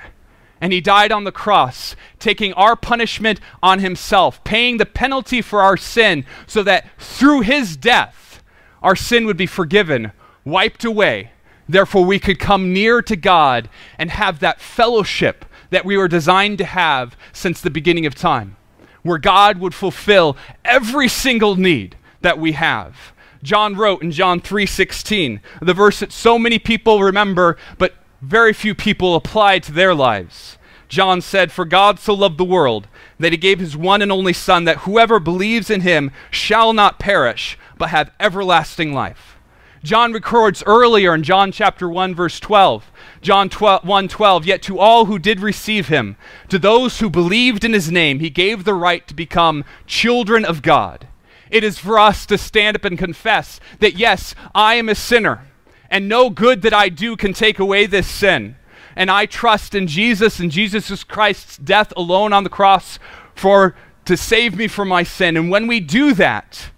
And 0.60 0.72
he 0.72 0.80
died 0.80 1.12
on 1.12 1.24
the 1.24 1.32
cross, 1.32 1.94
taking 2.18 2.52
our 2.54 2.74
punishment 2.74 3.40
on 3.62 3.78
himself, 3.78 4.42
paying 4.42 4.76
the 4.76 4.86
penalty 4.86 5.40
for 5.40 5.62
our 5.62 5.76
sin, 5.76 6.24
so 6.46 6.62
that 6.64 6.86
through 6.98 7.42
his 7.42 7.76
death, 7.76 8.42
our 8.82 8.96
sin 8.96 9.26
would 9.26 9.36
be 9.36 9.46
forgiven, 9.46 10.12
wiped 10.44 10.84
away. 10.84 11.30
Therefore, 11.68 12.04
we 12.04 12.18
could 12.18 12.38
come 12.38 12.72
near 12.72 13.02
to 13.02 13.14
God 13.14 13.68
and 13.98 14.10
have 14.10 14.40
that 14.40 14.60
fellowship 14.60 15.44
that 15.70 15.84
we 15.84 15.96
were 15.96 16.08
designed 16.08 16.58
to 16.58 16.64
have 16.64 17.16
since 17.32 17.60
the 17.60 17.70
beginning 17.70 18.06
of 18.06 18.14
time, 18.14 18.56
where 19.02 19.18
God 19.18 19.58
would 19.58 19.74
fulfill 19.74 20.36
every 20.64 21.08
single 21.08 21.56
need 21.56 21.96
that 22.22 22.38
we 22.38 22.52
have. 22.52 23.12
John 23.42 23.76
wrote 23.76 24.02
in 24.02 24.10
John 24.10 24.40
3:16, 24.40 25.40
the 25.60 25.74
verse 25.74 26.00
that 26.00 26.10
so 26.10 26.38
many 26.38 26.58
people 26.58 27.02
remember, 27.02 27.56
but 27.76 27.94
very 28.20 28.52
few 28.52 28.74
people 28.74 29.14
apply 29.14 29.58
to 29.60 29.72
their 29.72 29.94
lives. 29.94 30.58
John 30.88 31.20
said, 31.20 31.52
For 31.52 31.64
God 31.64 31.98
so 31.98 32.14
loved 32.14 32.38
the 32.38 32.44
world 32.44 32.88
that 33.18 33.32
he 33.32 33.38
gave 33.38 33.58
his 33.58 33.76
one 33.76 34.02
and 34.02 34.10
only 34.10 34.32
Son, 34.32 34.64
that 34.64 34.78
whoever 34.78 35.20
believes 35.20 35.70
in 35.70 35.82
him 35.82 36.10
shall 36.30 36.72
not 36.72 36.98
perish, 36.98 37.58
but 37.76 37.90
have 37.90 38.10
everlasting 38.18 38.92
life. 38.92 39.36
John 39.84 40.12
records 40.12 40.64
earlier 40.66 41.14
in 41.14 41.22
John 41.22 41.52
chapter 41.52 41.88
1 41.88 42.14
verse 42.14 42.40
12, 42.40 42.90
John 43.20 43.48
12, 43.48 43.84
1 43.84 44.08
12, 44.08 44.44
yet 44.44 44.62
to 44.62 44.78
all 44.78 45.04
who 45.04 45.18
did 45.18 45.40
receive 45.40 45.88
him, 45.88 46.16
to 46.48 46.58
those 46.58 46.98
who 46.98 47.08
believed 47.08 47.64
in 47.64 47.74
his 47.74 47.90
name, 47.90 48.18
he 48.18 48.30
gave 48.30 48.64
the 48.64 48.74
right 48.74 49.06
to 49.06 49.14
become 49.14 49.64
children 49.86 50.44
of 50.44 50.62
God. 50.62 51.06
It 51.50 51.62
is 51.62 51.78
for 51.78 51.98
us 51.98 52.26
to 52.26 52.36
stand 52.36 52.76
up 52.76 52.84
and 52.84 52.98
confess 52.98 53.60
that 53.78 53.96
yes, 53.96 54.34
I 54.54 54.74
am 54.74 54.88
a 54.88 54.94
sinner 54.94 55.47
and 55.90 56.08
no 56.08 56.30
good 56.30 56.62
that 56.62 56.74
I 56.74 56.88
do 56.88 57.16
can 57.16 57.32
take 57.32 57.58
away 57.58 57.86
this 57.86 58.06
sin. 58.06 58.56
And 58.96 59.10
I 59.10 59.26
trust 59.26 59.74
in 59.74 59.86
Jesus 59.86 60.38
and 60.40 60.50
Jesus 60.50 61.04
Christ's 61.04 61.56
death 61.56 61.92
alone 61.96 62.32
on 62.32 62.44
the 62.44 62.50
cross 62.50 62.98
for 63.34 63.74
to 64.04 64.16
save 64.16 64.56
me 64.56 64.68
from 64.68 64.88
my 64.88 65.02
sin. 65.02 65.36
And 65.36 65.50
when 65.50 65.66
we 65.66 65.80
do 65.80 66.14
that, 66.14 66.70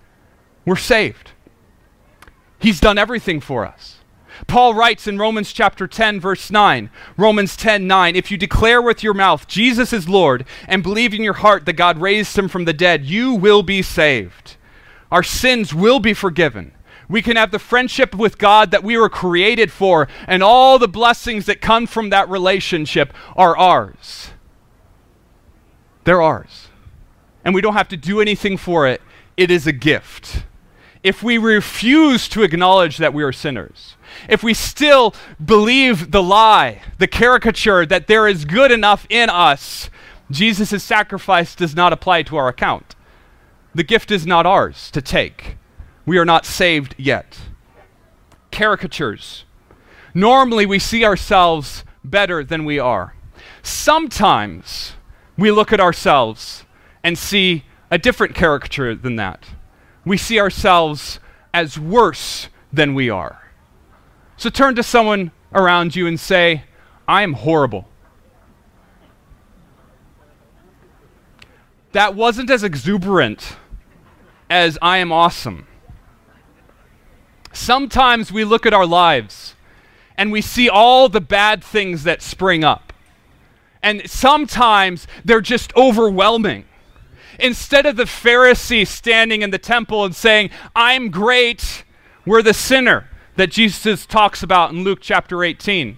we're 0.64 0.77
saved. 0.77 1.31
He's 2.59 2.81
done 2.81 2.99
everything 2.99 3.40
for 3.40 3.64
us. 3.66 3.96
Paul 4.46 4.75
writes 4.75 5.07
in 5.07 5.18
Romans 5.18 5.53
chapter 5.53 5.87
10 5.87 6.20
verse 6.20 6.51
9, 6.51 6.90
Romans 7.16 7.57
10 7.57 7.87
9, 7.87 8.16
if 8.16 8.31
you 8.31 8.37
declare 8.37 8.81
with 8.81 9.03
your 9.03 9.14
mouth 9.14 9.46
Jesus 9.46 9.92
is 9.92 10.09
Lord 10.09 10.44
and 10.66 10.83
believe 10.83 11.14
in 11.14 11.23
your 11.23 11.35
heart 11.35 11.66
that 11.66 11.75
God 11.75 11.99
raised 11.99 12.37
him 12.37 12.49
from 12.49 12.64
the 12.64 12.73
dead, 12.73 13.05
you 13.05 13.35
will 13.35 13.62
be 13.62 13.83
saved. 13.83 14.57
Our 15.11 15.23
sins 15.23 15.75
will 15.75 16.01
be 16.01 16.14
forgiven 16.14 16.73
we 17.11 17.20
can 17.23 17.37
have 17.37 17.51
the 17.51 17.59
friendship 17.59 18.14
with 18.14 18.38
God 18.38 18.70
that 18.70 18.85
we 18.85 18.96
were 18.96 19.09
created 19.09 19.73
for, 19.73 20.07
and 20.29 20.44
all 20.44 20.79
the 20.79 20.88
blessings 20.88 21.44
that 21.46 21.61
come 21.61 21.88
from 21.88 22.11
that 22.11 22.29
relationship 22.29 23.12
are 23.37 23.57
ours. 23.57 24.31
They're 26.05 26.23
ours. 26.23 26.68
And 27.44 27.53
we 27.53 27.61
don't 27.61 27.75
have 27.75 27.88
to 27.88 27.96
do 27.96 28.20
anything 28.20 28.57
for 28.57 28.87
it, 28.87 29.03
it 29.37 29.51
is 29.51 29.66
a 29.66 29.73
gift. 29.73 30.44
If 31.03 31.23
we 31.23 31.37
refuse 31.37 32.29
to 32.29 32.44
acknowledge 32.44 32.99
that 32.99 33.12
we 33.12 33.25
are 33.25 33.33
sinners, 33.33 33.96
if 34.29 34.44
we 34.44 34.55
still 34.55 35.12
believe 35.44 36.12
the 36.12 36.23
lie, 36.23 36.83
the 36.99 37.09
caricature 37.09 37.85
that 37.87 38.07
there 38.07 38.29
is 38.29 38.44
good 38.44 38.70
enough 38.70 39.07
in 39.09 39.31
us, 39.31 39.90
Jesus' 40.31 40.85
sacrifice 40.85 41.57
does 41.57 41.75
not 41.75 41.92
apply 41.92 42.23
to 42.25 42.37
our 42.37 42.46
account. 42.46 42.94
The 43.75 43.83
gift 43.83 44.12
is 44.12 44.27
not 44.27 44.46
ours 44.46 44.92
to 44.92 45.03
take 45.03 45.57
we 46.07 46.19
are 46.19 46.25
not 46.25 46.47
saved 46.47 46.95
yet. 46.99 47.39
Caricatures. 48.51 49.45
Normally, 50.15 50.67
we 50.67 50.79
see 50.79 51.05
ourselves 51.05 51.85
better 52.03 52.43
than 52.43 52.65
we 52.65 52.79
are. 52.79 53.15
Sometimes 53.63 54.95
we 55.37 55.51
look 55.51 55.73
at 55.73 55.81
ourselves 55.81 56.65
and 57.03 57.17
see 57.17 57.65
a 57.91 57.99
different 57.99 58.35
caricature 58.35 58.95
than 58.95 59.17
that. 59.17 59.45
We 60.05 60.17
see 60.17 60.41
ourselves 60.41 61.21
as 61.53 61.79
worse 61.79 62.49
than 62.73 62.95
we 62.95 63.11
are. 63.11 63.51
So 64.37 64.49
turn 64.51 64.75
to 64.77 64.83
someone 64.83 65.33
around 65.53 65.97
you 65.97 66.07
and 66.07 66.19
say, 66.19 66.65
I 67.07 67.23
am 67.23 67.35
horrible. 67.35 67.89
That 71.93 72.15
wasn't 72.15 72.51
as 72.51 72.63
exuberant 72.63 73.57
as 74.49 74.79
I 74.81 74.99
am 74.99 75.11
awesome. 75.11 75.67
Sometimes 77.53 78.31
we 78.31 78.45
look 78.45 78.67
at 78.67 78.73
our 78.73 78.87
lives 78.87 79.55
and 80.17 80.31
we 80.31 80.41
see 80.41 80.69
all 80.69 81.09
the 81.09 81.21
bad 81.21 81.65
things 81.65 82.05
that 82.05 82.23
spring 82.23 82.63
up. 82.63 82.93
And 83.83 84.09
sometimes 84.09 85.07
they're 85.25 85.41
just 85.41 85.75
overwhelming. 85.75 86.67
Instead 87.39 87.87
of 87.87 87.97
the 87.97 88.05
Pharisee 88.05 88.87
standing 88.87 89.41
in 89.43 89.51
the 89.51 89.59
temple 89.59 90.05
and 90.05 90.15
saying, 90.15 90.51
I'm 90.77 91.11
great, 91.11 91.85
we're 92.27 92.43
the 92.43 92.53
sinner 92.53 93.09
that 93.37 93.51
Jesus 93.51 94.05
talks 94.05 94.43
about 94.43 94.73
in 94.73 94.85
Luke 94.85 94.99
chapter 95.01 95.43
18. 95.43 95.97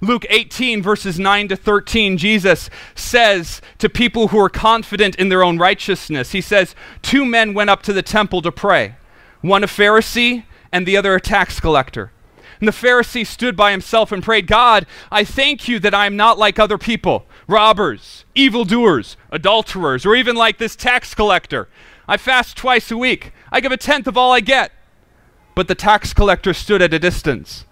Luke 0.00 0.24
18, 0.30 0.82
verses 0.82 1.18
9 1.18 1.48
to 1.48 1.56
13, 1.56 2.16
Jesus 2.16 2.70
says 2.94 3.60
to 3.78 3.88
people 3.88 4.28
who 4.28 4.38
are 4.38 4.48
confident 4.48 5.16
in 5.16 5.28
their 5.28 5.42
own 5.42 5.58
righteousness, 5.58 6.32
He 6.32 6.40
says, 6.40 6.74
Two 7.02 7.24
men 7.24 7.52
went 7.52 7.68
up 7.68 7.82
to 7.82 7.92
the 7.92 8.02
temple 8.02 8.40
to 8.42 8.52
pray, 8.52 8.94
one 9.42 9.64
a 9.64 9.66
Pharisee 9.66 10.44
and 10.72 10.86
the 10.86 10.96
other 10.96 11.14
a 11.14 11.20
tax 11.20 11.60
collector. 11.60 12.12
And 12.60 12.66
the 12.66 12.72
Pharisee 12.72 13.26
stood 13.26 13.56
by 13.56 13.70
himself 13.70 14.10
and 14.10 14.22
prayed, 14.22 14.46
God, 14.46 14.86
I 15.12 15.24
thank 15.24 15.68
you 15.68 15.78
that 15.78 15.94
I 15.94 16.06
am 16.06 16.16
not 16.16 16.38
like 16.38 16.58
other 16.58 16.78
people, 16.78 17.26
robbers, 17.46 18.24
evildoers, 18.34 19.16
adulterers, 19.30 20.04
or 20.04 20.16
even 20.16 20.34
like 20.34 20.58
this 20.58 20.74
tax 20.74 21.14
collector. 21.14 21.68
I 22.08 22.16
fast 22.16 22.56
twice 22.56 22.90
a 22.90 22.96
week. 22.96 23.32
I 23.52 23.60
give 23.60 23.70
a 23.70 23.76
tenth 23.76 24.06
of 24.06 24.16
all 24.16 24.32
I 24.32 24.40
get. 24.40 24.72
But 25.54 25.68
the 25.68 25.74
tax 25.74 26.12
collector 26.12 26.52
stood 26.52 26.82
at 26.82 26.94
a 26.94 26.98
distance. 26.98 27.64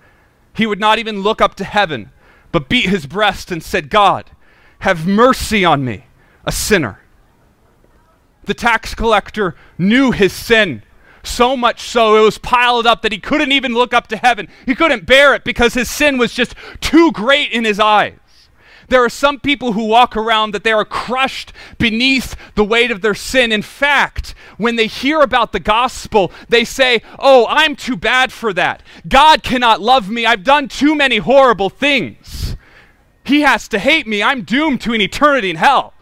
He 0.54 0.66
would 0.66 0.80
not 0.80 0.98
even 0.98 1.20
look 1.20 1.40
up 1.40 1.54
to 1.56 1.64
heaven, 1.64 2.10
but 2.52 2.68
beat 2.68 2.88
his 2.88 3.06
breast 3.06 3.50
and 3.50 3.62
said, 3.62 3.90
God, 3.90 4.30
have 4.80 5.06
mercy 5.06 5.64
on 5.64 5.84
me, 5.84 6.06
a 6.44 6.52
sinner. 6.52 7.00
The 8.44 8.54
tax 8.54 8.94
collector 8.94 9.56
knew 9.78 10.12
his 10.12 10.32
sin 10.32 10.82
so 11.26 11.56
much 11.56 11.80
so, 11.88 12.16
it 12.16 12.22
was 12.22 12.38
piled 12.38 12.86
up 12.86 13.02
that 13.02 13.12
he 13.12 13.18
couldn't 13.18 13.52
even 13.52 13.74
look 13.74 13.92
up 13.92 14.06
to 14.08 14.16
heaven. 14.16 14.48
He 14.64 14.74
couldn't 14.74 15.06
bear 15.06 15.34
it 15.34 15.44
because 15.44 15.74
his 15.74 15.90
sin 15.90 16.18
was 16.18 16.32
just 16.32 16.54
too 16.80 17.12
great 17.12 17.52
in 17.52 17.64
his 17.64 17.80
eyes. 17.80 18.18
There 18.88 19.04
are 19.04 19.10
some 19.10 19.40
people 19.40 19.72
who 19.72 19.84
walk 19.84 20.16
around 20.16 20.52
that 20.52 20.62
they 20.62 20.72
are 20.72 20.84
crushed 20.84 21.52
beneath 21.78 22.36
the 22.54 22.64
weight 22.64 22.90
of 22.90 23.00
their 23.00 23.14
sin. 23.14 23.50
In 23.50 23.62
fact, 23.62 24.34
when 24.58 24.76
they 24.76 24.86
hear 24.86 25.20
about 25.20 25.52
the 25.52 25.60
gospel, 25.60 26.30
they 26.48 26.64
say, 26.64 27.02
Oh, 27.18 27.46
I'm 27.48 27.74
too 27.74 27.96
bad 27.96 28.32
for 28.32 28.52
that. 28.52 28.82
God 29.08 29.42
cannot 29.42 29.80
love 29.80 30.08
me. 30.08 30.24
I've 30.24 30.44
done 30.44 30.68
too 30.68 30.94
many 30.94 31.18
horrible 31.18 31.68
things. 31.68 32.56
He 33.24 33.40
has 33.40 33.66
to 33.68 33.80
hate 33.80 34.06
me. 34.06 34.22
I'm 34.22 34.42
doomed 34.42 34.80
to 34.82 34.92
an 34.92 35.00
eternity 35.00 35.50
in 35.50 35.56
hell. 35.56 35.92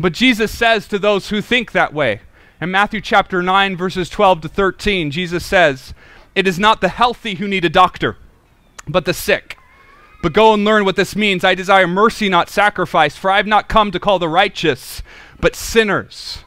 But 0.00 0.14
Jesus 0.14 0.56
says 0.56 0.88
to 0.88 0.98
those 0.98 1.28
who 1.28 1.42
think 1.42 1.72
that 1.72 1.92
way, 1.92 2.22
in 2.60 2.70
Matthew 2.70 3.00
chapter 3.00 3.42
9, 3.42 3.76
verses 3.76 4.08
12 4.08 4.40
to 4.42 4.48
13, 4.48 5.10
Jesus 5.10 5.46
says, 5.46 5.94
It 6.34 6.48
is 6.48 6.58
not 6.58 6.80
the 6.80 6.88
healthy 6.88 7.36
who 7.36 7.46
need 7.46 7.64
a 7.64 7.70
doctor, 7.70 8.16
but 8.86 9.04
the 9.04 9.14
sick. 9.14 9.56
But 10.22 10.32
go 10.32 10.52
and 10.52 10.64
learn 10.64 10.84
what 10.84 10.96
this 10.96 11.14
means. 11.14 11.44
I 11.44 11.54
desire 11.54 11.86
mercy, 11.86 12.28
not 12.28 12.48
sacrifice, 12.48 13.16
for 13.16 13.30
I 13.30 13.36
have 13.36 13.46
not 13.46 13.68
come 13.68 13.92
to 13.92 14.00
call 14.00 14.18
the 14.18 14.28
righteous, 14.28 15.02
but 15.40 15.54
sinners. 15.54 16.44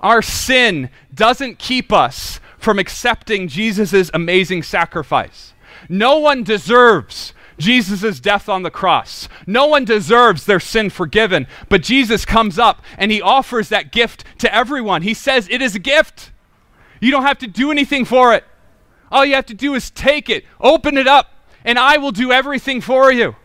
Our 0.00 0.22
sin 0.22 0.88
doesn't 1.14 1.58
keep 1.58 1.92
us 1.92 2.40
from 2.58 2.78
accepting 2.78 3.46
Jesus' 3.48 4.10
amazing 4.14 4.62
sacrifice. 4.62 5.52
No 5.88 6.18
one 6.18 6.42
deserves 6.42 7.34
Jesus' 7.58 8.20
death 8.20 8.48
on 8.48 8.62
the 8.62 8.70
cross. 8.70 9.28
No 9.46 9.66
one 9.66 9.84
deserves 9.84 10.46
their 10.46 10.60
sin 10.60 10.90
forgiven, 10.90 11.46
but 11.68 11.82
Jesus 11.82 12.24
comes 12.24 12.58
up 12.58 12.82
and 12.98 13.10
he 13.12 13.22
offers 13.22 13.68
that 13.68 13.92
gift 13.92 14.24
to 14.38 14.54
everyone. 14.54 15.02
He 15.02 15.14
says, 15.14 15.48
It 15.50 15.62
is 15.62 15.74
a 15.74 15.80
gift. 15.80 16.32
You 17.00 17.10
don't 17.10 17.24
have 17.24 17.38
to 17.38 17.46
do 17.46 17.70
anything 17.70 18.04
for 18.04 18.34
it. 18.34 18.44
All 19.10 19.24
you 19.24 19.34
have 19.34 19.46
to 19.46 19.54
do 19.54 19.74
is 19.74 19.90
take 19.90 20.28
it, 20.28 20.44
open 20.60 20.96
it 20.96 21.06
up, 21.06 21.30
and 21.64 21.78
I 21.78 21.98
will 21.98 22.12
do 22.12 22.32
everything 22.32 22.80
for 22.80 23.12
you. 23.12 23.36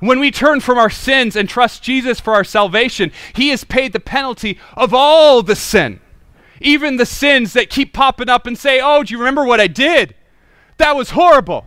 When 0.00 0.20
we 0.20 0.30
turn 0.30 0.60
from 0.60 0.78
our 0.78 0.90
sins 0.90 1.34
and 1.34 1.48
trust 1.48 1.82
Jesus 1.82 2.20
for 2.20 2.34
our 2.34 2.44
salvation, 2.44 3.10
He 3.34 3.48
has 3.48 3.64
paid 3.64 3.92
the 3.92 4.00
penalty 4.00 4.58
of 4.76 4.94
all 4.94 5.42
the 5.42 5.56
sin. 5.56 6.00
Even 6.60 6.96
the 6.96 7.06
sins 7.06 7.52
that 7.52 7.70
keep 7.70 7.92
popping 7.92 8.28
up 8.28 8.46
and 8.46 8.56
say, 8.56 8.80
Oh, 8.82 9.02
do 9.02 9.12
you 9.12 9.18
remember 9.18 9.44
what 9.44 9.60
I 9.60 9.66
did? 9.66 10.14
That 10.76 10.96
was 10.96 11.10
horrible. 11.10 11.66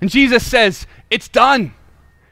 And 0.00 0.10
Jesus 0.10 0.46
says, 0.46 0.86
It's 1.10 1.28
done. 1.28 1.74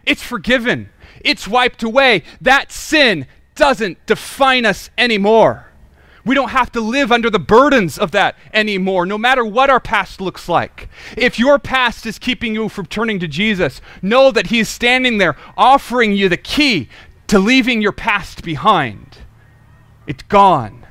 It's 0.05 0.23
forgiven. 0.23 0.91
It's 1.21 1.49
wiped 1.49 1.83
away. 1.83 2.23
That 2.41 2.71
sin 2.71 3.27
doesn't 3.55 4.05
define 4.07 4.65
us 4.65 4.91
anymore. 4.97 5.67
We 6.25 6.35
don't 6.35 6.51
have 6.51 6.73
to 6.73 6.81
live 6.81 7.12
under 7.12 7.31
the 7.31 7.39
burdens 7.39 7.99
of 7.99 8.11
that 8.11 8.37
anymore, 8.53 9.07
no 9.07 9.17
matter 9.17 9.45
what 9.45 9.71
our 9.71 9.79
past 9.79 10.21
looks 10.21 10.49
like. 10.49 10.89
If 11.17 11.39
your 11.39 11.59
past 11.59 12.05
is 12.05 12.19
keeping 12.19 12.55
you 12.55 12.69
from 12.69 12.87
turning 12.87 13.21
to 13.21 13.29
Jesus, 13.29 13.81
know 14.03 14.33
that 14.33 14.49
He 14.49 14.59
is 14.59 14.69
standing 14.69 15.19
there 15.19 15.37
offering 15.57 16.12
you 16.12 16.29
the 16.29 16.37
key 16.37 16.89
to 17.29 17.39
leaving 17.39 17.81
your 17.81 17.93
past 17.93 18.43
behind. 18.43 19.19
It's 20.07 20.25
gone. 20.25 20.86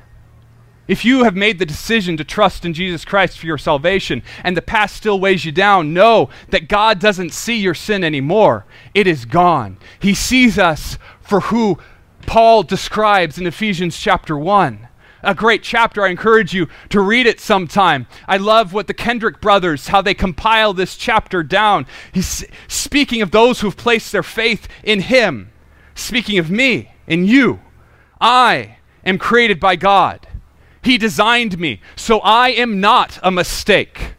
If 0.88 1.04
you 1.04 1.24
have 1.24 1.34
made 1.34 1.58
the 1.58 1.66
decision 1.66 2.16
to 2.16 2.24
trust 2.24 2.64
in 2.64 2.72
Jesus 2.72 3.04
Christ 3.04 3.38
for 3.38 3.46
your 3.46 3.58
salvation 3.58 4.22
and 4.44 4.56
the 4.56 4.62
past 4.62 4.96
still 4.96 5.18
weighs 5.18 5.44
you 5.44 5.52
down, 5.52 5.92
know 5.92 6.30
that 6.50 6.68
God 6.68 7.00
doesn't 7.00 7.32
see 7.32 7.56
your 7.56 7.74
sin 7.74 8.04
anymore. 8.04 8.66
It 8.94 9.06
is 9.06 9.24
gone. 9.24 9.78
He 9.98 10.14
sees 10.14 10.58
us 10.58 10.98
for 11.20 11.40
who 11.40 11.78
Paul 12.26 12.62
describes 12.62 13.38
in 13.38 13.46
Ephesians 13.46 13.98
chapter 13.98 14.38
1. 14.38 14.88
A 15.22 15.34
great 15.34 15.64
chapter. 15.64 16.04
I 16.04 16.10
encourage 16.10 16.54
you 16.54 16.68
to 16.90 17.00
read 17.00 17.26
it 17.26 17.40
sometime. 17.40 18.06
I 18.28 18.36
love 18.36 18.72
what 18.72 18.86
the 18.86 18.94
Kendrick 18.94 19.40
brothers, 19.40 19.88
how 19.88 20.02
they 20.02 20.14
compile 20.14 20.72
this 20.72 20.96
chapter 20.96 21.42
down. 21.42 21.86
He's 22.12 22.44
speaking 22.68 23.22
of 23.22 23.32
those 23.32 23.60
who 23.60 23.66
have 23.66 23.76
placed 23.76 24.12
their 24.12 24.22
faith 24.22 24.68
in 24.84 25.00
him, 25.00 25.50
speaking 25.96 26.38
of 26.38 26.48
me 26.48 26.92
and 27.08 27.26
you. 27.26 27.60
I 28.20 28.78
am 29.04 29.18
created 29.18 29.58
by 29.58 29.74
God. 29.74 30.25
He 30.86 30.98
designed 30.98 31.58
me, 31.58 31.80
so 31.96 32.20
I 32.20 32.50
am 32.50 32.78
not 32.78 33.18
a 33.20 33.32
mistake, 33.32 34.14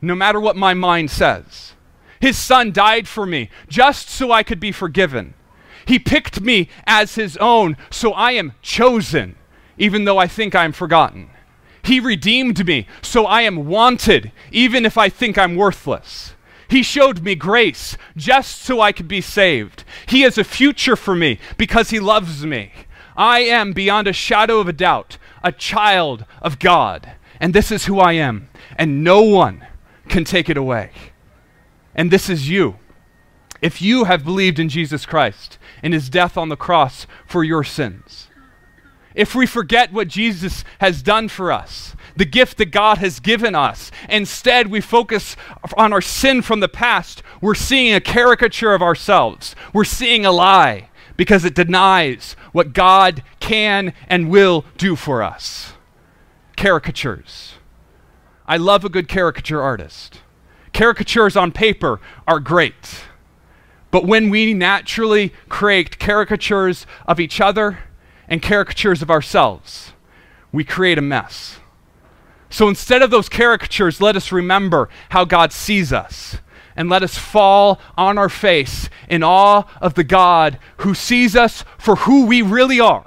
no 0.00 0.14
matter 0.14 0.38
what 0.38 0.54
my 0.54 0.72
mind 0.72 1.10
says. 1.10 1.72
His 2.20 2.38
son 2.38 2.70
died 2.70 3.08
for 3.08 3.26
me 3.26 3.50
just 3.68 4.08
so 4.08 4.30
I 4.30 4.44
could 4.44 4.60
be 4.60 4.70
forgiven. 4.70 5.34
He 5.84 5.98
picked 5.98 6.40
me 6.40 6.68
as 6.86 7.16
his 7.16 7.36
own, 7.38 7.76
so 7.90 8.12
I 8.12 8.32
am 8.32 8.52
chosen, 8.62 9.34
even 9.78 10.04
though 10.04 10.18
I 10.18 10.28
think 10.28 10.54
I'm 10.54 10.70
forgotten. 10.70 11.28
He 11.82 11.98
redeemed 11.98 12.64
me, 12.68 12.86
so 13.02 13.26
I 13.26 13.42
am 13.42 13.66
wanted, 13.66 14.30
even 14.52 14.86
if 14.86 14.96
I 14.96 15.08
think 15.08 15.36
I'm 15.36 15.56
worthless. 15.56 16.36
He 16.68 16.84
showed 16.84 17.24
me 17.24 17.34
grace 17.34 17.96
just 18.16 18.62
so 18.62 18.80
I 18.80 18.92
could 18.92 19.08
be 19.08 19.22
saved. 19.22 19.82
He 20.06 20.20
has 20.20 20.38
a 20.38 20.44
future 20.44 20.94
for 20.94 21.16
me 21.16 21.40
because 21.56 21.90
he 21.90 21.98
loves 21.98 22.46
me. 22.46 22.70
I 23.16 23.40
am, 23.40 23.72
beyond 23.72 24.08
a 24.08 24.12
shadow 24.12 24.58
of 24.58 24.68
a 24.68 24.72
doubt, 24.72 25.18
a 25.42 25.52
child 25.52 26.24
of 26.40 26.58
God. 26.58 27.12
And 27.40 27.54
this 27.54 27.70
is 27.70 27.86
who 27.86 27.98
I 27.98 28.12
am. 28.12 28.48
And 28.76 29.04
no 29.04 29.22
one 29.22 29.66
can 30.08 30.24
take 30.24 30.48
it 30.48 30.56
away. 30.56 30.90
And 31.94 32.10
this 32.10 32.28
is 32.28 32.48
you. 32.48 32.78
If 33.60 33.80
you 33.80 34.04
have 34.04 34.24
believed 34.24 34.58
in 34.58 34.68
Jesus 34.68 35.06
Christ 35.06 35.58
and 35.82 35.94
his 35.94 36.10
death 36.10 36.36
on 36.36 36.48
the 36.48 36.56
cross 36.56 37.06
for 37.26 37.44
your 37.44 37.62
sins, 37.62 38.28
if 39.14 39.34
we 39.34 39.46
forget 39.46 39.92
what 39.92 40.08
Jesus 40.08 40.64
has 40.80 41.02
done 41.02 41.28
for 41.28 41.52
us, 41.52 41.94
the 42.16 42.24
gift 42.24 42.58
that 42.58 42.66
God 42.66 42.98
has 42.98 43.20
given 43.20 43.54
us, 43.54 43.90
instead 44.08 44.68
we 44.68 44.80
focus 44.80 45.36
on 45.76 45.92
our 45.92 46.00
sin 46.00 46.42
from 46.42 46.60
the 46.60 46.68
past, 46.68 47.22
we're 47.40 47.54
seeing 47.54 47.94
a 47.94 48.00
caricature 48.00 48.74
of 48.74 48.82
ourselves. 48.82 49.54
We're 49.72 49.84
seeing 49.84 50.24
a 50.24 50.32
lie 50.32 50.88
because 51.16 51.44
it 51.44 51.54
denies 51.54 52.36
what 52.52 52.72
God 52.72 53.22
can 53.40 53.92
and 54.08 54.30
will 54.30 54.64
do 54.76 54.96
for 54.96 55.22
us. 55.22 55.72
Caricatures. 56.56 57.54
I 58.46 58.56
love 58.56 58.84
a 58.84 58.88
good 58.88 59.08
caricature 59.08 59.62
artist. 59.62 60.20
Caricatures 60.72 61.36
on 61.36 61.52
paper 61.52 62.00
are 62.26 62.40
great. 62.40 63.04
But 63.90 64.06
when 64.06 64.30
we 64.30 64.54
naturally 64.54 65.32
create 65.48 65.98
caricatures 65.98 66.86
of 67.06 67.20
each 67.20 67.40
other 67.40 67.78
and 68.26 68.42
caricatures 68.42 69.02
of 69.02 69.10
ourselves, 69.10 69.92
we 70.50 70.64
create 70.64 70.98
a 70.98 71.02
mess. 71.02 71.58
So 72.48 72.68
instead 72.68 73.02
of 73.02 73.10
those 73.10 73.28
caricatures, 73.28 74.00
let 74.00 74.16
us 74.16 74.32
remember 74.32 74.88
how 75.10 75.24
God 75.24 75.52
sees 75.52 75.92
us 75.92 76.38
and 76.76 76.88
let 76.88 77.02
us 77.02 77.18
fall 77.18 77.80
on 77.96 78.18
our 78.18 78.28
face 78.28 78.88
in 79.08 79.22
awe 79.22 79.64
of 79.80 79.94
the 79.94 80.04
God 80.04 80.58
who 80.78 80.94
sees 80.94 81.36
us 81.36 81.64
for 81.78 81.96
who 81.96 82.26
we 82.26 82.42
really 82.42 82.80
are 82.80 83.06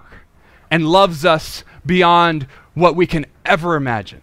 and 0.69 0.87
loves 0.87 1.25
us 1.25 1.63
beyond 1.85 2.47
what 2.73 2.95
we 2.95 3.07
can 3.07 3.25
ever 3.45 3.75
imagine. 3.75 4.21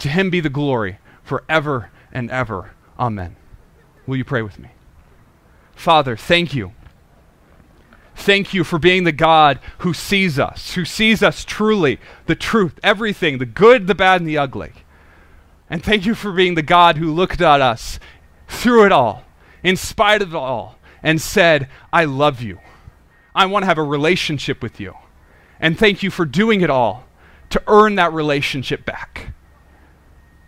To 0.00 0.08
him 0.08 0.30
be 0.30 0.40
the 0.40 0.48
glory 0.48 0.98
forever 1.22 1.90
and 2.12 2.30
ever. 2.30 2.72
Amen. 2.98 3.36
Will 4.06 4.16
you 4.16 4.24
pray 4.24 4.42
with 4.42 4.58
me? 4.58 4.70
Father, 5.74 6.16
thank 6.16 6.54
you. 6.54 6.72
Thank 8.14 8.52
you 8.52 8.64
for 8.64 8.78
being 8.78 9.04
the 9.04 9.12
God 9.12 9.60
who 9.78 9.94
sees 9.94 10.38
us, 10.38 10.74
who 10.74 10.84
sees 10.84 11.22
us 11.22 11.44
truly, 11.44 11.98
the 12.26 12.34
truth, 12.34 12.78
everything, 12.82 13.38
the 13.38 13.46
good, 13.46 13.86
the 13.86 13.94
bad, 13.94 14.20
and 14.20 14.28
the 14.28 14.36
ugly. 14.36 14.72
And 15.70 15.82
thank 15.82 16.04
you 16.04 16.14
for 16.14 16.32
being 16.32 16.54
the 16.54 16.62
God 16.62 16.98
who 16.98 17.14
looked 17.14 17.40
at 17.40 17.60
us 17.60 17.98
through 18.50 18.84
it 18.84 18.92
all, 18.92 19.24
in 19.62 19.76
spite 19.76 20.20
of 20.20 20.34
it 20.34 20.36
all, 20.36 20.76
and 21.02 21.20
said, 21.20 21.68
I 21.92 22.04
love 22.04 22.42
you. 22.42 22.58
I 23.34 23.46
want 23.46 23.62
to 23.62 23.66
have 23.66 23.78
a 23.78 23.82
relationship 23.82 24.62
with 24.62 24.80
you. 24.80 24.94
And 25.60 25.78
thank 25.78 26.02
you 26.02 26.10
for 26.10 26.24
doing 26.24 26.60
it 26.60 26.70
all 26.70 27.04
to 27.50 27.62
earn 27.66 27.94
that 27.94 28.12
relationship 28.12 28.84
back. 28.84 29.32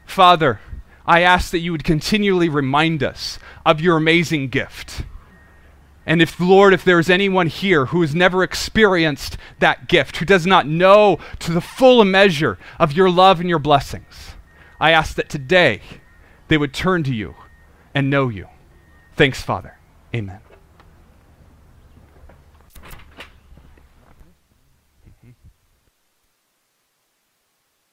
Father, 0.05 0.61
I 1.07 1.21
ask 1.21 1.51
that 1.53 1.61
you 1.61 1.73
would 1.73 1.85
continually 1.85 2.49
remind 2.49 3.03
us 3.03 3.39
of 3.65 3.81
your 3.81 3.97
amazing 3.97 4.49
gift. 4.49 5.05
And 6.05 6.21
if, 6.21 6.41
Lord, 6.41 6.75
if 6.75 6.85
there 6.85 6.99
is 6.99 7.09
anyone 7.09 7.47
here 7.47 7.87
who 7.87 8.01
has 8.01 8.15
never 8.15 8.43
experienced 8.43 9.37
that 9.61 9.89
gift, 9.89 10.17
who 10.17 10.25
does 10.25 10.47
not 10.47 10.67
know 10.67 11.19
to 11.39 11.53
the 11.53 11.61
full 11.61 12.05
measure 12.05 12.59
of 12.79 12.93
your 12.93 13.09
love 13.09 13.39
and 13.41 13.49
your 13.49 13.61
blessings, 13.61 14.35
I 14.81 14.91
ask 14.91 15.15
that 15.15 15.29
today 15.29 15.81
they 16.49 16.59
would 16.59 16.75
turn 16.75 17.05
to 17.05 17.15
you 17.15 17.37
and 17.95 18.11
know 18.11 18.29
you. 18.29 18.49
Thanks, 19.15 19.41
Father. 19.43 19.79
Amen. 20.15 20.42